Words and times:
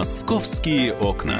Московские 0.00 0.94
окна. 0.94 1.38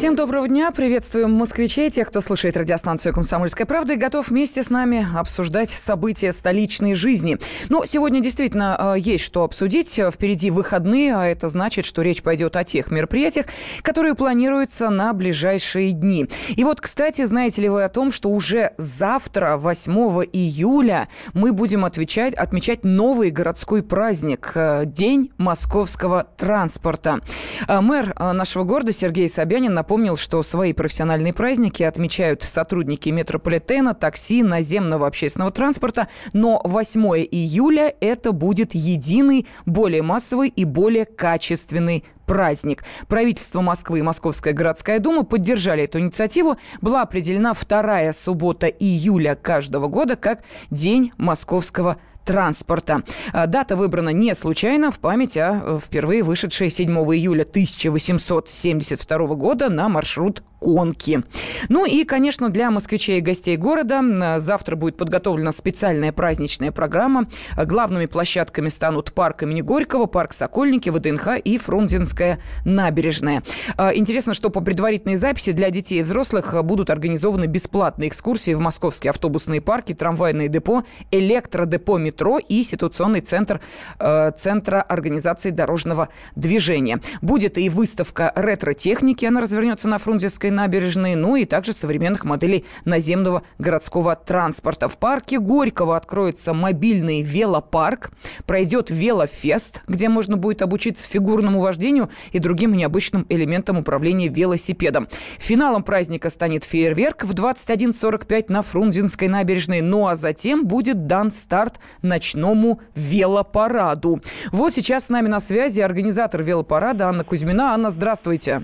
Всем 0.00 0.16
доброго 0.16 0.48
дня. 0.48 0.70
Приветствуем 0.70 1.32
москвичей, 1.32 1.90
тех, 1.90 2.08
кто 2.08 2.22
слушает 2.22 2.56
радиостанцию 2.56 3.12
«Комсомольская 3.12 3.66
правда» 3.66 3.92
и 3.92 3.96
готов 3.96 4.30
вместе 4.30 4.62
с 4.62 4.70
нами 4.70 5.06
обсуждать 5.14 5.68
события 5.68 6.32
столичной 6.32 6.94
жизни. 6.94 7.36
Но 7.68 7.84
сегодня 7.84 8.22
действительно 8.22 8.94
э, 8.96 8.98
есть 8.98 9.22
что 9.22 9.44
обсудить. 9.44 10.00
Впереди 10.10 10.50
выходные, 10.50 11.14
а 11.14 11.26
это 11.26 11.50
значит, 11.50 11.84
что 11.84 12.00
речь 12.00 12.22
пойдет 12.22 12.56
о 12.56 12.64
тех 12.64 12.90
мероприятиях, 12.90 13.44
которые 13.82 14.14
планируются 14.14 14.88
на 14.88 15.12
ближайшие 15.12 15.92
дни. 15.92 16.26
И 16.48 16.64
вот, 16.64 16.80
кстати, 16.80 17.26
знаете 17.26 17.60
ли 17.60 17.68
вы 17.68 17.84
о 17.84 17.90
том, 17.90 18.10
что 18.10 18.30
уже 18.30 18.72
завтра, 18.78 19.58
8 19.58 19.92
июля, 20.32 21.08
мы 21.34 21.52
будем 21.52 21.84
отвечать, 21.84 22.32
отмечать 22.32 22.84
новый 22.84 23.28
городской 23.30 23.82
праздник 23.82 24.52
э,– 24.54 24.84
День 24.86 25.30
московского 25.36 26.24
транспорта. 26.38 27.20
Э, 27.68 27.82
мэр 27.82 28.14
нашего 28.18 28.64
города 28.64 28.94
Сергей 28.94 29.28
Собянин 29.28 29.74
напомнил, 29.90 30.16
что 30.16 30.44
свои 30.44 30.72
профессиональные 30.72 31.32
праздники 31.32 31.82
отмечают 31.82 32.44
сотрудники 32.44 33.08
метрополитена, 33.08 33.92
такси, 33.92 34.40
наземного 34.44 35.08
общественного 35.08 35.50
транспорта, 35.50 36.06
но 36.32 36.62
8 36.64 37.00
июля 37.28 37.92
это 38.00 38.30
будет 38.30 38.72
единый, 38.72 39.48
более 39.66 40.02
массовый 40.02 40.48
и 40.48 40.64
более 40.64 41.06
качественный 41.06 42.04
праздник. 42.24 42.84
Правительство 43.08 43.62
Москвы 43.62 43.98
и 43.98 44.02
Московская 44.02 44.52
городская 44.52 45.00
дума 45.00 45.24
поддержали 45.24 45.82
эту 45.82 45.98
инициативу. 45.98 46.56
Была 46.80 47.02
определена 47.02 47.52
вторая 47.52 48.12
суббота 48.12 48.68
июля 48.68 49.34
каждого 49.34 49.88
года 49.88 50.14
как 50.14 50.44
День 50.70 51.10
московского 51.16 51.96
транспорта. 52.24 53.02
А, 53.32 53.46
дата 53.46 53.76
выбрана 53.76 54.10
не 54.10 54.34
случайно, 54.34 54.90
в 54.90 54.98
память 54.98 55.36
о 55.36 55.62
э, 55.62 55.78
впервые 55.84 56.22
вышедшей 56.22 56.70
7 56.70 56.90
июля 57.14 57.42
1872 57.42 59.18
года 59.34 59.68
на 59.68 59.88
маршрут 59.88 60.42
конки. 60.60 61.22
Ну 61.68 61.86
и, 61.86 62.04
конечно, 62.04 62.50
для 62.50 62.70
москвичей 62.70 63.18
и 63.18 63.20
гостей 63.20 63.56
города 63.56 64.38
завтра 64.38 64.76
будет 64.76 64.96
подготовлена 64.96 65.52
специальная 65.52 66.12
праздничная 66.12 66.70
программа. 66.70 67.26
Главными 67.56 68.06
площадками 68.06 68.68
станут 68.68 69.12
парк 69.12 69.42
имени 69.42 69.62
Горького, 69.62 70.06
парк 70.06 70.32
Сокольники, 70.32 70.90
ВДНХ 70.90 71.38
и 71.42 71.58
Фрунзенская 71.58 72.38
набережная. 72.64 73.42
А, 73.76 73.94
интересно, 73.94 74.34
что 74.34 74.50
по 74.50 74.60
предварительной 74.60 75.16
записи 75.16 75.52
для 75.52 75.70
детей 75.70 76.00
и 76.00 76.02
взрослых 76.02 76.54
будут 76.64 76.90
организованы 76.90 77.46
бесплатные 77.46 78.08
экскурсии 78.08 78.54
в 78.54 78.60
московские 78.60 79.10
автобусные 79.10 79.60
парки, 79.60 79.94
трамвайные 79.94 80.48
депо, 80.48 80.84
электродепо 81.10 81.96
метро 81.96 82.38
и 82.38 82.62
ситуационный 82.62 83.20
центр 83.20 83.60
э, 83.98 84.32
Центра 84.36 84.82
организации 84.82 85.50
дорожного 85.50 86.08
движения. 86.36 87.00
Будет 87.22 87.56
и 87.56 87.68
выставка 87.68 88.32
ретро-техники, 88.36 89.24
она 89.24 89.40
развернется 89.40 89.88
на 89.88 89.98
Фрунзенской 89.98 90.49
Курской 90.50 90.56
набережной, 90.56 91.14
ну 91.14 91.36
и 91.36 91.44
также 91.44 91.72
современных 91.72 92.24
моделей 92.24 92.64
наземного 92.84 93.42
городского 93.58 94.16
транспорта. 94.16 94.88
В 94.88 94.98
парке 94.98 95.38
Горького 95.38 95.96
откроется 95.96 96.52
мобильный 96.52 97.22
велопарк, 97.22 98.10
пройдет 98.46 98.90
велофест, 98.90 99.82
где 99.86 100.08
можно 100.08 100.36
будет 100.36 100.62
обучиться 100.62 101.08
фигурному 101.08 101.60
вождению 101.60 102.10
и 102.32 102.38
другим 102.38 102.72
необычным 102.72 103.26
элементам 103.28 103.78
управления 103.78 104.28
велосипедом. 104.28 105.08
Финалом 105.38 105.82
праздника 105.82 106.30
станет 106.30 106.64
фейерверк 106.64 107.24
в 107.24 107.32
21.45 107.32 108.46
на 108.48 108.62
Фрунзенской 108.62 109.28
набережной, 109.28 109.80
ну 109.80 110.06
а 110.06 110.16
затем 110.16 110.66
будет 110.66 111.06
дан 111.06 111.30
старт 111.30 111.78
ночному 112.02 112.80
велопараду. 112.94 114.20
Вот 114.52 114.74
сейчас 114.74 115.06
с 115.06 115.10
нами 115.10 115.28
на 115.28 115.40
связи 115.40 115.80
организатор 115.80 116.42
велопарада 116.42 117.08
Анна 117.08 117.24
Кузьмина. 117.24 117.72
Анна, 117.74 117.90
здравствуйте. 117.90 118.62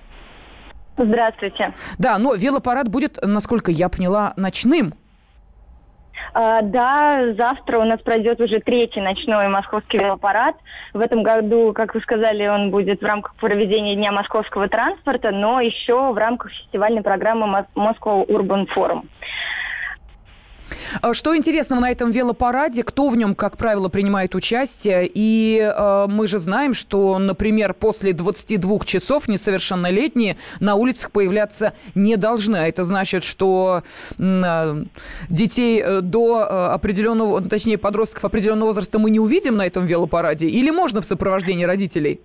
Здравствуйте. 0.97 1.73
Да, 1.99 2.19
но 2.19 2.35
велопарад 2.35 2.89
будет, 2.89 3.19
насколько 3.23 3.71
я 3.71 3.89
поняла, 3.89 4.33
ночным. 4.37 4.95
А, 6.33 6.63
да, 6.63 7.35
завтра 7.37 7.79
у 7.79 7.85
нас 7.85 8.01
пройдет 8.01 8.41
уже 8.41 8.61
третий 8.61 9.01
ночной 9.01 9.49
московский 9.49 9.99
велопарад. 9.99 10.57
В 10.93 11.01
этом 11.01 11.23
году, 11.23 11.73
как 11.75 11.95
вы 11.95 12.01
сказали, 12.01 12.47
он 12.47 12.71
будет 12.71 13.01
в 13.01 13.05
рамках 13.05 13.35
проведения 13.37 13.95
Дня 13.95 14.13
московского 14.13 14.69
транспорта, 14.69 15.31
но 15.31 15.61
еще 15.61 16.13
в 16.13 16.17
рамках 16.17 16.53
фестивальной 16.53 17.03
программы 17.03 17.67
Moscow 17.75 18.27
Urban 18.27 18.67
Forum. 18.75 19.07
А 21.01 21.15
что 21.15 21.37
интересного 21.37 21.81
на 21.81 21.91
этом 21.91 22.11
велопараде? 22.11 22.83
Кто 22.83 23.09
в 23.09 23.17
нем, 23.17 23.35
как 23.35 23.57
правило, 23.57 23.89
принимает 23.89 24.35
участие? 24.35 25.11
И 25.13 25.61
э, 25.61 26.07
мы 26.09 26.27
же 26.27 26.39
знаем, 26.39 26.75
что, 26.75 27.19
например, 27.19 27.75
после 27.75 28.13
22 28.13 28.81
часов 28.81 29.29
несовершеннолетние 29.29 30.37
на 30.61 30.75
улицах 30.75 31.11
появляться 31.11 31.73
не 31.95 32.17
должны. 32.17 32.57
А 32.57 32.67
это 32.67 32.85
значит, 32.85 33.25
что 33.25 33.83
э, 34.19 34.85
детей 35.29 35.83
э, 35.85 36.01
до 36.01 36.41
э, 36.41 36.67
определенного, 36.75 37.43
точнее, 37.43 37.79
подростков 37.79 38.25
определенного 38.25 38.69
возраста 38.69 38.99
мы 38.99 39.11
не 39.11 39.21
увидим 39.21 39.57
на 39.57 39.67
этом 39.67 39.87
велопараде? 39.87 40.47
Или 40.47 40.71
можно 40.71 41.01
в 41.01 41.07
сопровождении 41.07 41.65
родителей? 41.65 42.21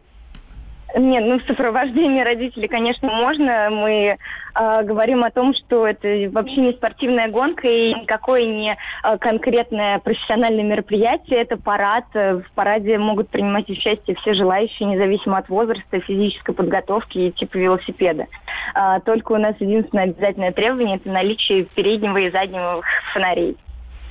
Нет, 0.96 1.24
ну 1.25 1.40
в 1.40 1.44
сопровождении 1.44 2.22
родителей, 2.22 2.68
конечно, 2.68 3.07
можно. 3.07 3.69
Мы 3.69 4.18
э, 4.56 4.84
говорим 4.84 5.24
о 5.24 5.31
том, 5.31 5.53
что 5.53 5.88
это 5.88 6.29
вообще 6.31 6.57
не 6.57 6.74
спортивная 6.74 7.29
гонка 7.29 7.68
и 7.68 7.94
никакое 7.94 8.46
не 8.46 8.78
э, 9.03 9.18
конкретное 9.18 10.00
профессиональное 10.00 10.63
мероприятие. 10.63 11.41
Это 11.41 11.57
парад. 11.57 12.06
В 12.13 12.44
параде 12.56 12.97
могут 12.97 13.30
принимать 13.30 13.69
участие 13.69 14.16
все 14.18 14.34
желающие, 14.34 14.88
независимо 14.88 15.38
от 15.38 15.50
возраста, 15.50 16.00
физической 16.01 16.53
подготовки 16.53 17.18
и 17.18 17.31
типа 17.31 17.57
велосипеда. 17.57 18.28
Э, 18.75 19.00
только 19.06 19.31
у 19.34 19.38
нас 19.38 19.56
единственное 19.59 20.06
обязательное 20.06 20.51
требование– 20.51 20.96
это 20.97 21.09
наличие 21.09 21.66
переднего 21.66 22.18
и 22.18 22.31
заднего 22.31 22.81
фонарей. 23.13 23.57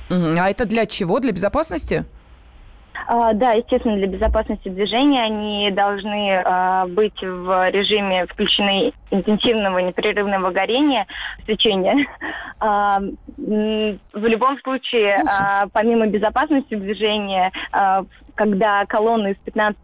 А 0.09 0.49
это 0.49 0.65
для 0.65 0.85
чего? 0.85 1.19
Для 1.19 1.31
безопасности? 1.31 2.05
А, 3.13 3.33
да, 3.33 3.51
естественно, 3.51 3.97
для 3.97 4.07
безопасности 4.07 4.69
движения 4.69 5.21
они 5.21 5.69
должны 5.71 6.41
а, 6.45 6.87
быть 6.87 7.21
в 7.21 7.69
режиме 7.69 8.25
включены 8.25 8.93
интенсивного 9.09 9.79
непрерывного 9.79 10.51
горения, 10.51 11.05
свечения. 11.43 12.07
А, 12.63 13.01
в 13.01 14.25
любом 14.27 14.57
случае, 14.61 15.17
а, 15.27 15.67
помимо 15.73 16.07
безопасности 16.07 16.75
движения, 16.75 17.51
а, 17.73 18.05
когда 18.35 18.85
колонна 18.85 19.33
из 19.33 19.37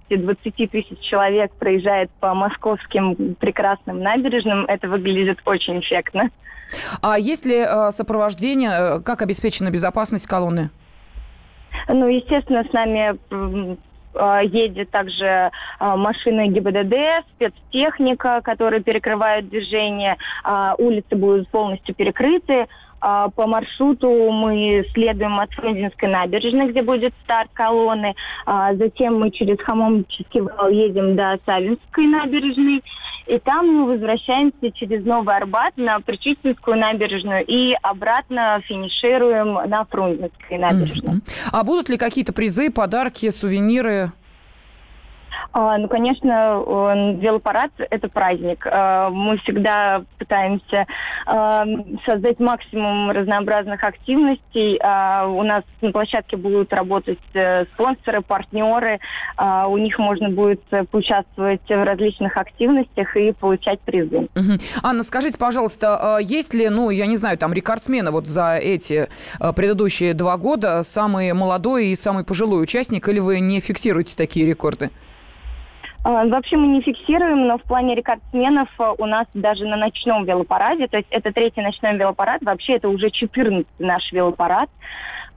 15-20 0.10 0.68
тысяч 0.68 1.00
человек 1.02 1.52
проезжает 1.56 2.10
по 2.22 2.34
московским 2.34 3.36
прекрасным 3.36 4.00
набережным, 4.00 4.64
это 4.68 4.88
выглядит 4.88 5.40
очень 5.44 5.82
эффектно. 5.82 6.30
А 7.02 7.20
есть 7.20 7.46
ли 7.46 7.60
а, 7.60 7.92
сопровождение, 7.92 8.72
э, 8.72 9.00
как 9.02 9.22
обеспечена 9.22 9.70
безопасность 9.70 10.28
колонны? 10.28 10.70
Ну, 11.88 12.08
естественно, 12.08 12.64
с 12.64 12.74
нами 12.74 13.18
а, 14.18 14.42
едет 14.42 14.90
также 14.92 15.52
а, 15.80 15.96
машины 15.96 16.48
ГИБДД, 16.48 17.26
спецтехника, 17.36 18.42
которая 18.44 18.82
перекрывает 18.82 19.50
движение, 19.50 20.18
а, 20.44 20.76
улицы 20.78 21.16
будут 21.16 21.48
полностью 21.50 21.96
перекрыты, 21.96 22.68
по 23.00 23.48
маршруту 23.48 24.10
мы 24.32 24.86
следуем 24.94 25.40
от 25.40 25.52
Фрунзенской 25.52 26.10
набережной, 26.10 26.70
где 26.70 26.82
будет 26.82 27.14
старт 27.24 27.50
колонны. 27.54 28.16
А, 28.46 28.74
затем 28.76 29.20
мы 29.20 29.32
через 29.32 29.60
Хамомческий 29.60 30.42
вал 30.42 30.70
едем 30.70 31.16
до 31.16 31.38
Савинской 31.46 32.08
набережной. 32.08 32.84
И 33.28 33.40
там 33.40 33.68
мы 33.68 33.86
возвращаемся 33.94 34.72
через 34.72 35.06
Новый 35.06 35.36
Арбат 35.36 35.78
на 35.78 36.00
Причистинскую 36.00 36.78
набережную 36.78 37.46
и 37.46 37.76
обратно 37.82 38.62
финишируем 38.66 39.54
на 39.70 39.86
Фрунзенской 39.86 40.58
набережной. 40.58 41.16
Mm-hmm. 41.16 41.50
А 41.52 41.64
будут 41.64 41.90
ли 41.90 41.98
какие-то 41.98 42.34
призы, 42.34 42.72
подарки, 42.72 43.30
сувениры? 43.30 44.12
А, 45.58 45.76
ну, 45.80 45.88
конечно, 45.88 46.64
велопарад– 47.20 47.72
это 47.78 48.08
праздник. 48.10 48.68
А, 48.70 49.10
мы 49.10 49.38
всегда 49.38 50.04
пытаемся 50.20 50.86
а, 51.26 51.66
создать 52.06 52.40
максимум 52.40 53.10
разнообразных 53.10 53.84
активностей. 53.84 54.76
У 54.78 55.44
нас 55.44 55.64
на 55.82 55.92
площадке 55.92 56.38
будут 56.38 56.72
работать 56.74 57.18
э, 57.34 57.66
спонсоры, 57.74 58.22
партнеры. 58.22 59.00
У 59.40 59.78
них 59.78 59.98
можно 59.98 60.30
будет 60.30 60.62
поучаствовать 60.92 61.68
в 61.68 61.84
различных 61.84 62.38
активностях 62.38 63.16
и 63.16 63.32
получать 63.32 63.80
призы. 63.80 64.28
Угу. 64.36 64.58
Анна, 64.84 65.04
скажите, 65.04 65.38
пожалуйста, 65.38 66.20
есть 66.22 66.54
ли, 66.54 66.70
ну, 66.70 66.90
я 66.90 67.08
не 67.08 67.18
знаю, 67.18 67.38
там, 67.38 67.54
рекордсмены 67.54 68.12
вот 68.12 68.28
за 68.28 68.58
эти 68.58 69.08
предыдущие 69.56 70.14
два 70.14 70.38
года, 70.38 70.84
самый 70.84 71.34
молодой 71.34 71.88
и 71.88 71.96
самый 71.96 72.24
пожилой 72.24 72.62
участник, 72.62 73.08
или 73.10 73.20
вы 73.20 73.40
не 73.40 73.60
фиксируете 73.60 74.16
такие 74.16 74.46
рекорды? 74.46 74.92
А, 76.08 76.26
вообще 76.26 76.56
мы 76.56 76.68
не 76.68 76.82
фиксируем, 76.82 77.48
но 77.48 77.58
в 77.58 77.64
плане 77.64 77.94
рекордсменов 77.94 78.70
а, 78.78 78.94
у 78.94 79.06
нас 79.06 79.28
даже 79.34 79.66
на 79.66 79.76
ночном 79.76 80.24
велопараде, 80.24 80.88
то 80.88 80.96
есть 80.96 81.10
это 81.12 81.34
третий 81.34 81.62
ночной 81.62 81.98
велопарад, 81.98 82.42
вообще 82.44 82.78
это 82.78 82.88
уже 82.88 83.10
14 83.12 83.68
наш 83.80 84.12
велопарад. 84.14 84.70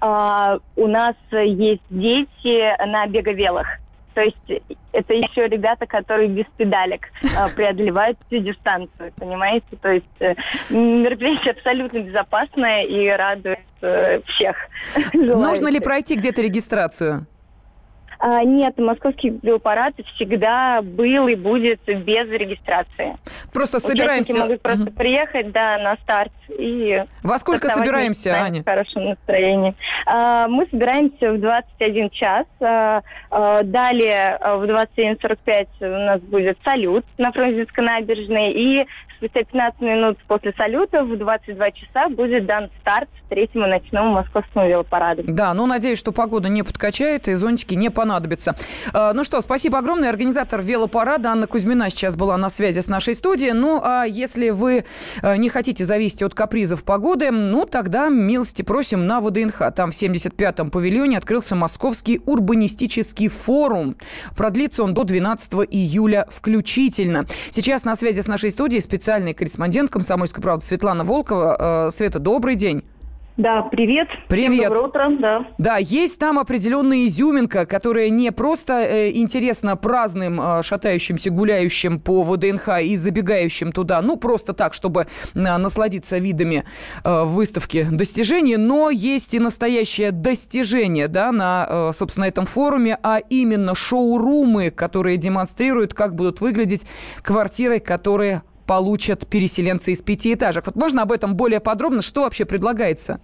Uh, 0.01 0.63
у 0.77 0.87
нас 0.87 1.15
есть 1.31 1.83
дети 1.91 2.87
на 2.87 3.07
беговелах. 3.07 3.67
То 4.15 4.23
есть 4.23 4.63
это 4.93 5.13
еще 5.13 5.47
ребята, 5.47 5.87
которые 5.87 6.29
без 6.29 6.47
педалек 6.57 7.09
э, 7.23 7.27
преодолевают 7.55 8.17
всю 8.27 8.39
дистанцию, 8.39 9.13
понимаете? 9.17 9.67
То 9.83 9.91
есть 9.91 10.07
э, 10.21 10.35
мероприятие 10.71 11.53
абсолютно 11.53 11.99
безопасное 11.99 12.85
и 12.85 13.09
радует 13.09 13.59
э, 13.83 14.23
всех. 14.23 14.57
Нужно 15.13 15.69
ли 15.69 15.81
пройти 15.81 16.17
где-то 16.17 16.41
регистрацию? 16.41 17.27
А, 18.23 18.45
нет, 18.45 18.77
московский 18.79 19.31
биопарад 19.31 19.95
всегда 20.15 20.83
был 20.83 21.27
и 21.27 21.35
будет 21.35 21.81
без 21.87 22.29
регистрации. 22.29 23.17
Просто 23.53 23.79
Участники 23.79 23.99
собираемся... 23.99 24.39
могут 24.39 24.61
просто 24.61 24.85
угу. 24.85 24.93
приехать, 24.93 25.53
да, 25.53 25.79
на 25.79 25.97
старт 26.03 26.33
и... 26.59 27.03
Во 27.23 27.39
сколько 27.39 27.69
собираемся, 27.71 28.35
Аня? 28.35 28.61
В 28.61 28.67
хорошем 28.67 29.07
настроении. 29.07 29.75
А, 30.05 30.49
мы 30.49 30.67
собираемся 30.71 31.33
в 31.33 31.41
21 31.41 32.11
час. 32.11 32.47
А, 32.61 33.03
далее 33.65 34.39
в 34.39 34.65
27.45 34.65 35.67
у 35.81 35.87
нас 35.87 36.21
будет 36.21 36.59
салют 36.63 37.07
на 37.17 37.33
Фрунзенской 37.33 37.85
набережной. 37.85 38.53
И 38.53 38.87
спустя 39.21 39.45
15 39.45 39.81
минут 39.83 40.19
после 40.27 40.53
салюта 40.57 41.05
в 41.05 41.17
22 41.17 41.71
часа 41.73 42.09
будет 42.09 42.47
дан 42.47 42.71
старт 42.81 43.09
третьему 43.29 43.67
ночному 43.67 44.15
московскому 44.15 44.69
велопараду. 44.69 45.23
Да, 45.27 45.55
ну, 45.55 45.67
надеюсь, 45.67 45.99
что 45.99 46.11
погода 46.11 46.49
не 46.49 46.63
подкачает 46.63 47.29
и 47.29 47.35
зонтики 47.35 47.75
не 47.75 47.91
понадобятся. 47.91 48.57
А, 48.93 49.13
ну 49.13 49.23
что, 49.23 49.41
спасибо 49.41 49.79
огромное. 49.79 50.09
Организатор 50.09 50.61
велопарада 50.63 51.31
Анна 51.31 51.47
Кузьмина 51.47 51.91
сейчас 51.91 52.17
была 52.17 52.37
на 52.39 52.51
связи 52.51 52.81
с 52.81 52.89
нашей 52.89 53.15
студией. 53.15 53.53
Ну, 53.53 53.81
а 53.85 54.05
если 54.05 54.51
вы 54.51 54.85
э, 55.23 55.37
не 55.37 55.49
хотите 55.49 55.85
зависеть 55.85 56.23
от 56.23 56.35
капризов 56.35 56.83
погоды, 56.83 57.31
ну, 57.31 57.67
тогда 57.67 58.09
милости 58.09 58.63
просим 58.63 59.07
на 59.07 59.21
ВДНХ. 59.21 59.71
Там 59.77 59.93
в 59.93 59.95
75-м 59.95 60.71
павильоне 60.71 61.19
открылся 61.19 61.55
Московский 61.55 62.21
урбанистический 62.27 63.29
форум. 63.29 63.97
Продлится 64.37 64.83
он 64.83 64.95
до 64.95 65.05
12 65.05 65.53
июля 65.71 66.27
включительно. 66.31 67.27
Сейчас 67.51 67.85
на 67.85 67.95
связи 67.95 68.21
с 68.21 68.27
нашей 68.27 68.51
студией 68.51 68.81
специалист 68.81 69.10
специальный 69.11 69.35
корреспондент 69.35 69.91
«Комсомольской 69.91 70.41
правды» 70.41 70.65
Светлана 70.65 71.03
Волкова. 71.03 71.89
Э, 71.89 71.91
Света, 71.91 72.21
добрый 72.21 72.55
день. 72.55 72.85
Да, 73.37 73.63
привет. 73.63 74.07
Привет. 74.29 74.69
Доброе 74.69 74.87
утро, 74.87 75.11
да. 75.19 75.47
Да, 75.59 75.77
есть 75.79 76.21
там 76.21 76.39
определенная 76.39 77.07
изюминка, 77.07 77.67
которая 77.67 78.09
не 78.11 78.31
просто 78.31 78.83
э, 78.83 79.11
интересна 79.13 79.77
праздным, 79.77 80.41
э, 80.41 80.63
шатающимся, 80.63 81.31
гуляющим 81.31 81.99
по 81.99 82.23
ВДНХ 82.23 82.83
и 82.83 82.95
забегающим 82.95 83.73
туда, 83.73 84.01
ну, 84.01 84.17
просто 84.17 84.53
так, 84.53 84.75
чтобы 84.75 85.07
э, 85.35 85.39
насладиться 85.41 86.19
видами 86.19 86.65
э, 87.03 87.25
выставки 87.25 87.89
достижений, 87.91 88.59
но 88.59 88.91
есть 88.91 89.35
и 89.35 89.41
настоящее 89.41 90.13
достижение, 90.13 91.09
да, 91.09 91.33
на, 91.33 91.67
э, 91.69 91.91
собственно, 91.95 92.27
этом 92.27 92.47
форуме, 92.47 92.97
а 93.03 93.19
именно 93.19 93.75
шоурумы, 93.75 94.71
которые 94.71 95.17
демонстрируют, 95.17 95.95
как 95.95 96.15
будут 96.15 96.41
выглядеть 96.41 96.87
квартиры, 97.23 97.81
которые 97.81 98.43
получат 98.71 99.27
переселенцы 99.27 99.91
из 99.91 100.01
пятиэтажек. 100.01 100.67
Вот 100.67 100.77
можно 100.77 101.03
об 101.03 101.11
этом 101.11 101.35
более 101.35 101.59
подробно? 101.59 102.03
Что 102.03 102.23
вообще 102.23 102.45
предлагается? 102.45 103.21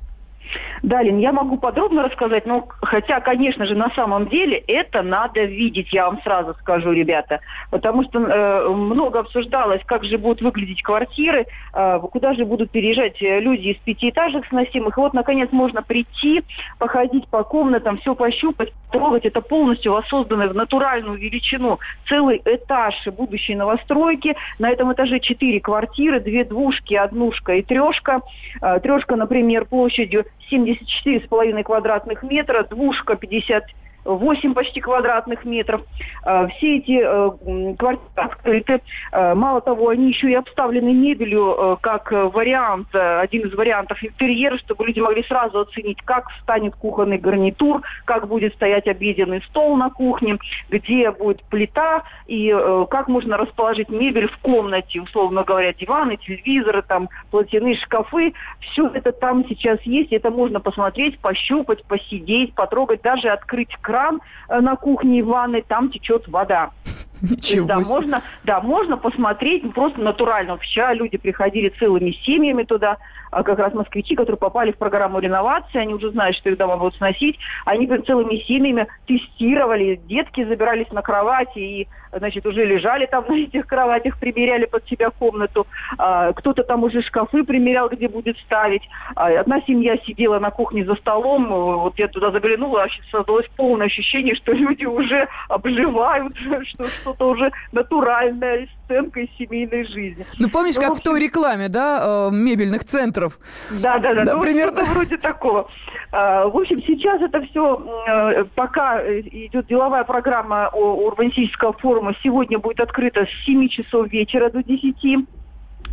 Далин, 0.82 1.18
я 1.18 1.32
могу 1.32 1.56
подробно 1.58 2.02
рассказать, 2.02 2.46
но 2.46 2.66
хотя, 2.82 3.20
конечно 3.20 3.66
же, 3.66 3.74
на 3.74 3.90
самом 3.90 4.28
деле 4.28 4.58
это 4.66 5.02
надо 5.02 5.44
видеть, 5.44 5.92
я 5.92 6.06
вам 6.06 6.20
сразу 6.22 6.54
скажу, 6.60 6.92
ребята, 6.92 7.40
потому 7.70 8.04
что 8.04 8.20
э, 8.20 8.68
много 8.68 9.20
обсуждалось, 9.20 9.82
как 9.86 10.04
же 10.04 10.18
будут 10.18 10.42
выглядеть 10.42 10.82
квартиры, 10.82 11.46
э, 11.72 11.98
куда 12.12 12.34
же 12.34 12.44
будут 12.44 12.70
переезжать 12.70 13.20
э, 13.22 13.40
люди 13.40 13.68
из 13.68 13.76
пятиэтажек 13.78 14.46
сносимых. 14.46 14.96
И 14.96 15.00
вот, 15.00 15.14
наконец, 15.14 15.50
можно 15.52 15.82
прийти, 15.82 16.42
походить 16.78 17.26
по 17.28 17.42
комнатам, 17.42 17.98
все 17.98 18.14
пощупать, 18.14 18.72
трогать. 18.90 19.24
Это 19.24 19.40
полностью 19.40 19.92
воссозданное 19.92 20.48
в 20.48 20.54
натуральную 20.54 21.18
величину 21.18 21.78
целый 22.08 22.40
этаж 22.44 22.94
будущей 23.16 23.54
новостройки. 23.54 24.36
На 24.58 24.70
этом 24.70 24.92
этаже 24.92 25.20
четыре 25.20 25.60
квартиры, 25.60 26.20
две 26.20 26.44
двушки, 26.44 26.94
однушка 26.94 27.54
и 27.54 27.62
трешка. 27.62 28.20
Э, 28.60 28.80
трешка, 28.80 29.16
например, 29.16 29.64
площадью 29.64 30.24
74,5 30.50 31.62
квадратных 31.62 32.22
метра, 32.22 32.64
двушка 32.64 33.16
50 33.16 33.64
8 34.06 34.54
почти 34.54 34.80
квадратных 34.80 35.44
метров. 35.44 35.82
А, 36.22 36.46
все 36.48 36.78
эти 36.78 37.00
э, 37.02 37.74
квартиры 37.76 38.06
открыты. 38.14 38.80
А, 39.12 39.34
мало 39.34 39.60
того, 39.60 39.88
они 39.88 40.08
еще 40.08 40.30
и 40.30 40.34
обставлены 40.34 40.92
мебелью 40.92 41.54
э, 41.58 41.76
как 41.80 42.10
вариант, 42.10 42.88
э, 42.94 43.20
один 43.20 43.48
из 43.48 43.54
вариантов 43.54 44.02
интерьера, 44.02 44.56
чтобы 44.58 44.86
люди 44.86 45.00
могли 45.00 45.22
сразу 45.24 45.60
оценить, 45.60 46.00
как 46.02 46.26
станет 46.42 46.74
кухонный 46.76 47.18
гарнитур, 47.18 47.82
как 48.04 48.28
будет 48.28 48.54
стоять 48.54 48.86
обеденный 48.86 49.42
стол 49.42 49.76
на 49.76 49.90
кухне, 49.90 50.38
где 50.70 51.10
будет 51.10 51.42
плита 51.44 52.04
и 52.26 52.54
как 52.90 53.08
можно 53.08 53.36
расположить 53.36 53.88
мебель 53.88 54.28
в 54.28 54.38
комнате, 54.38 55.00
условно 55.00 55.44
говоря, 55.44 55.72
диваны, 55.72 56.16
телевизоры, 56.16 56.82
там, 56.82 57.08
платяные 57.30 57.76
шкафы. 57.76 58.32
Все 58.60 58.88
это 58.88 59.12
там 59.12 59.46
сейчас 59.48 59.80
есть, 59.82 60.12
это 60.12 60.30
можно 60.30 60.60
посмотреть, 60.60 61.18
пощупать, 61.18 61.84
посидеть, 61.84 62.54
потрогать, 62.54 63.02
даже 63.02 63.28
открыть 63.28 63.74
кран 63.80 63.95
кран 63.96 64.20
э, 64.48 64.60
на 64.60 64.76
кухне 64.76 65.20
и 65.20 65.22
ванной, 65.22 65.62
там 65.62 65.90
течет 65.90 66.28
вода. 66.28 66.70
Ничего 67.22 67.66
да, 67.66 67.78
можно, 67.80 68.22
да, 68.44 68.60
можно 68.60 68.96
посмотреть 68.98 69.72
просто 69.72 70.00
натурально. 70.00 70.58
Вчера 70.58 70.92
люди 70.92 71.16
приходили 71.16 71.70
целыми 71.78 72.10
семьями 72.24 72.64
туда, 72.64 72.98
как 73.30 73.58
раз 73.58 73.74
москвичи, 73.74 74.14
которые 74.14 74.38
попали 74.38 74.72
в 74.72 74.78
программу 74.78 75.18
реновации, 75.18 75.78
они 75.78 75.94
уже 75.94 76.10
знают, 76.10 76.36
что 76.36 76.50
их 76.50 76.58
дома 76.58 76.76
будут 76.76 76.96
сносить, 76.96 77.38
они 77.64 77.86
целыми 77.86 78.36
семьями 78.36 78.86
тестировали, 79.06 79.96
детки 80.06 80.44
забирались 80.44 80.90
на 80.90 81.02
кровати 81.02 81.58
и, 81.58 81.88
значит, 82.12 82.46
уже 82.46 82.64
лежали 82.64 83.06
там 83.06 83.24
на 83.28 83.34
этих 83.34 83.66
кроватях, 83.66 84.18
примеряли 84.18 84.66
под 84.66 84.86
себя 84.86 85.10
комнату, 85.10 85.66
а, 85.98 86.32
кто-то 86.32 86.62
там 86.62 86.84
уже 86.84 87.02
шкафы 87.02 87.44
примерял, 87.44 87.88
где 87.88 88.08
будет 88.08 88.38
ставить. 88.38 88.82
А, 89.14 89.28
одна 89.40 89.60
семья 89.62 89.96
сидела 89.98 90.38
на 90.38 90.50
кухне 90.50 90.84
за 90.84 90.94
столом, 90.96 91.48
вот 91.48 91.98
я 91.98 92.08
туда 92.08 92.30
заглянула, 92.30 92.86
создалось 93.10 93.46
полное 93.56 93.86
ощущение, 93.86 94.34
что 94.34 94.52
люди 94.52 94.84
уже 94.84 95.28
обживают, 95.48 96.36
что 96.66 96.84
что-то 96.84 97.30
уже 97.30 97.50
натуральное, 97.72 98.68
сценка 98.86 99.20
из 99.20 99.28
семейной 99.36 99.84
жизни. 99.84 100.24
Ну, 100.38 100.48
помнишь, 100.48 100.76
ну, 100.76 100.82
как 100.82 100.90
в, 100.90 100.92
общем... 100.92 101.02
в 101.02 101.04
той 101.04 101.20
рекламе, 101.20 101.68
да, 101.68 102.28
э, 102.30 102.34
мебельных 102.34 102.84
центров? 102.84 103.38
Да, 103.70 103.98
да, 103.98 104.14
да, 104.14 104.24
да 104.24 104.34
ну, 104.34 104.40
примерно 104.40 104.84
вроде 104.84 105.18
такого. 105.18 105.68
А, 106.12 106.46
в 106.46 106.56
общем, 106.56 106.82
сейчас 106.82 107.20
это 107.20 107.42
все, 107.42 107.82
э, 108.08 108.44
пока 108.54 109.00
идет 109.02 109.66
деловая 109.66 110.04
программа 110.04 110.68
урбанистического 110.68 111.72
форума, 111.74 112.14
сегодня 112.22 112.58
будет 112.58 112.80
открыта 112.80 113.26
с 113.26 113.44
7 113.44 113.68
часов 113.68 114.08
вечера 114.08 114.50
до 114.50 114.62
10. 114.62 115.26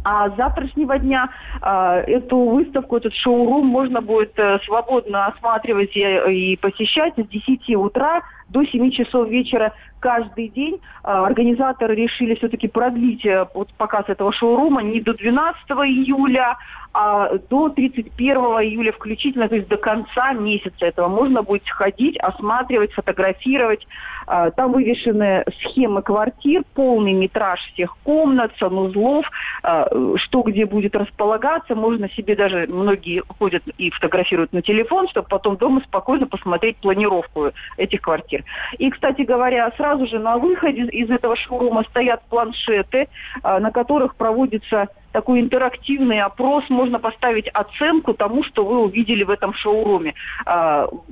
А 0.03 0.29
с 0.29 0.35
завтрашнего 0.35 0.99
дня 0.99 1.29
э, 1.61 2.03
эту 2.07 2.37
выставку, 2.37 2.97
этот 2.97 3.13
шоурум 3.13 3.67
можно 3.67 4.01
будет 4.01 4.37
э, 4.37 4.59
свободно 4.65 5.27
осматривать 5.27 5.95
и, 5.95 6.51
и 6.51 6.57
посещать 6.57 7.13
с 7.15 7.27
10 7.27 7.75
утра 7.75 8.21
до 8.49 8.65
7 8.65 8.91
часов 8.91 9.29
вечера 9.29 9.73
каждый 9.99 10.49
день. 10.49 10.79
А, 11.03 11.25
организаторы 11.25 11.95
решили 11.95 12.35
все-таки 12.35 12.67
продлить 12.67 13.25
э, 13.25 13.45
вот 13.53 13.73
показ 13.77 14.05
этого 14.07 14.33
шоурума 14.33 14.83
не 14.83 14.99
до 14.99 15.13
12 15.13 15.57
июля, 15.69 16.57
а 16.93 17.37
до 17.49 17.69
31 17.69 18.35
июля 18.37 18.91
включительно, 18.91 19.47
то 19.47 19.55
есть 19.55 19.67
до 19.69 19.77
конца 19.77 20.33
месяца 20.33 20.85
этого 20.85 21.07
можно 21.07 21.41
будет 21.41 21.67
ходить, 21.69 22.17
осматривать, 22.19 22.93
фотографировать. 22.93 23.87
А, 24.27 24.51
там 24.51 24.71
вывешены 24.73 25.43
схемы 25.59 26.01
квартир, 26.01 26.63
полный 26.73 27.13
метраж 27.13 27.59
всех 27.73 27.95
комнат, 28.03 28.51
санузлов, 28.59 29.25
а, 29.63 29.87
что 30.17 30.41
где 30.41 30.65
будет 30.65 30.95
располагаться. 30.95 31.75
Можно 31.75 32.09
себе 32.09 32.35
даже, 32.35 32.67
многие 32.67 33.23
ходят 33.39 33.63
и 33.77 33.89
фотографируют 33.91 34.53
на 34.53 34.61
телефон, 34.61 35.07
чтобы 35.09 35.27
потом 35.27 35.57
дома 35.57 35.81
спокойно 35.81 36.27
посмотреть 36.27 36.77
планировку 36.77 37.51
этих 37.77 38.01
квартир. 38.01 38.43
И, 38.77 38.89
кстати 38.89 39.21
говоря, 39.21 39.71
сразу 39.77 40.05
же 40.07 40.19
на 40.19 40.37
выходе 40.37 40.83
из 40.83 41.09
этого 41.09 41.35
шоурума 41.35 41.83
стоят 41.89 42.21
планшеты, 42.29 43.07
а, 43.41 43.59
на 43.59 43.71
которых 43.71 44.15
проводится 44.15 44.87
такой 45.11 45.41
интерактивный 45.41 46.21
опрос, 46.21 46.67
можно 46.69 46.99
поставить 46.99 47.47
оценку 47.49 48.15
тому, 48.15 48.43
что 48.43 48.65
вы 48.65 48.79
увидели 48.79 49.23
в 49.23 49.29
этом 49.29 49.53
шоуруме. 49.53 50.15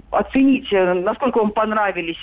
Оценить, 0.09 0.73
э, 0.73 0.93
насколько 0.93 1.37
вам 1.37 1.51
понравились 1.51 2.17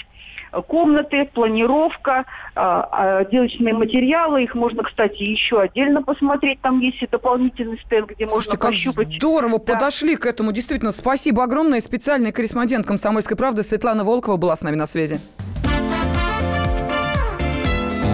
комнаты, 0.67 1.29
планировка, 1.33 2.25
а, 2.55 3.19
отделочные 3.19 3.75
материалы. 3.75 4.45
Их 4.45 4.55
можно, 4.55 4.83
кстати, 4.83 5.23
еще 5.23 5.61
отдельно 5.61 6.03
посмотреть. 6.03 6.61
Там 6.61 6.81
есть 6.81 7.03
и 7.03 7.07
дополнительный 7.07 7.79
стенд, 7.81 8.11
где 8.11 8.29
Слушайте, 8.29 8.57
можно 8.57 8.71
пощупать. 8.71 9.15
здорово 9.17 9.59
да. 9.59 9.75
подошли 9.75 10.17
к 10.17 10.27
этому. 10.27 10.53
Действительно, 10.53 10.93
спасибо 10.93 11.45
огромное. 11.45 11.81
Специальный 11.81 12.33
корреспондент 12.33 12.87
«Комсомольской 12.87 13.37
правды» 13.37 13.63
Светлана 13.63 14.05
Волкова 14.05 14.37
была 14.37 14.57
с 14.57 14.63
нами 14.63 14.77
на 14.77 14.87
связи. 14.87 15.21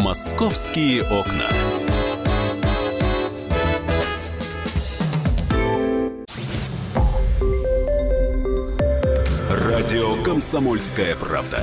«Московские 0.02 1.02
окна». 1.02 1.48
Радио 9.50 10.22
«Комсомольская 10.22 11.14
правда». 11.16 11.62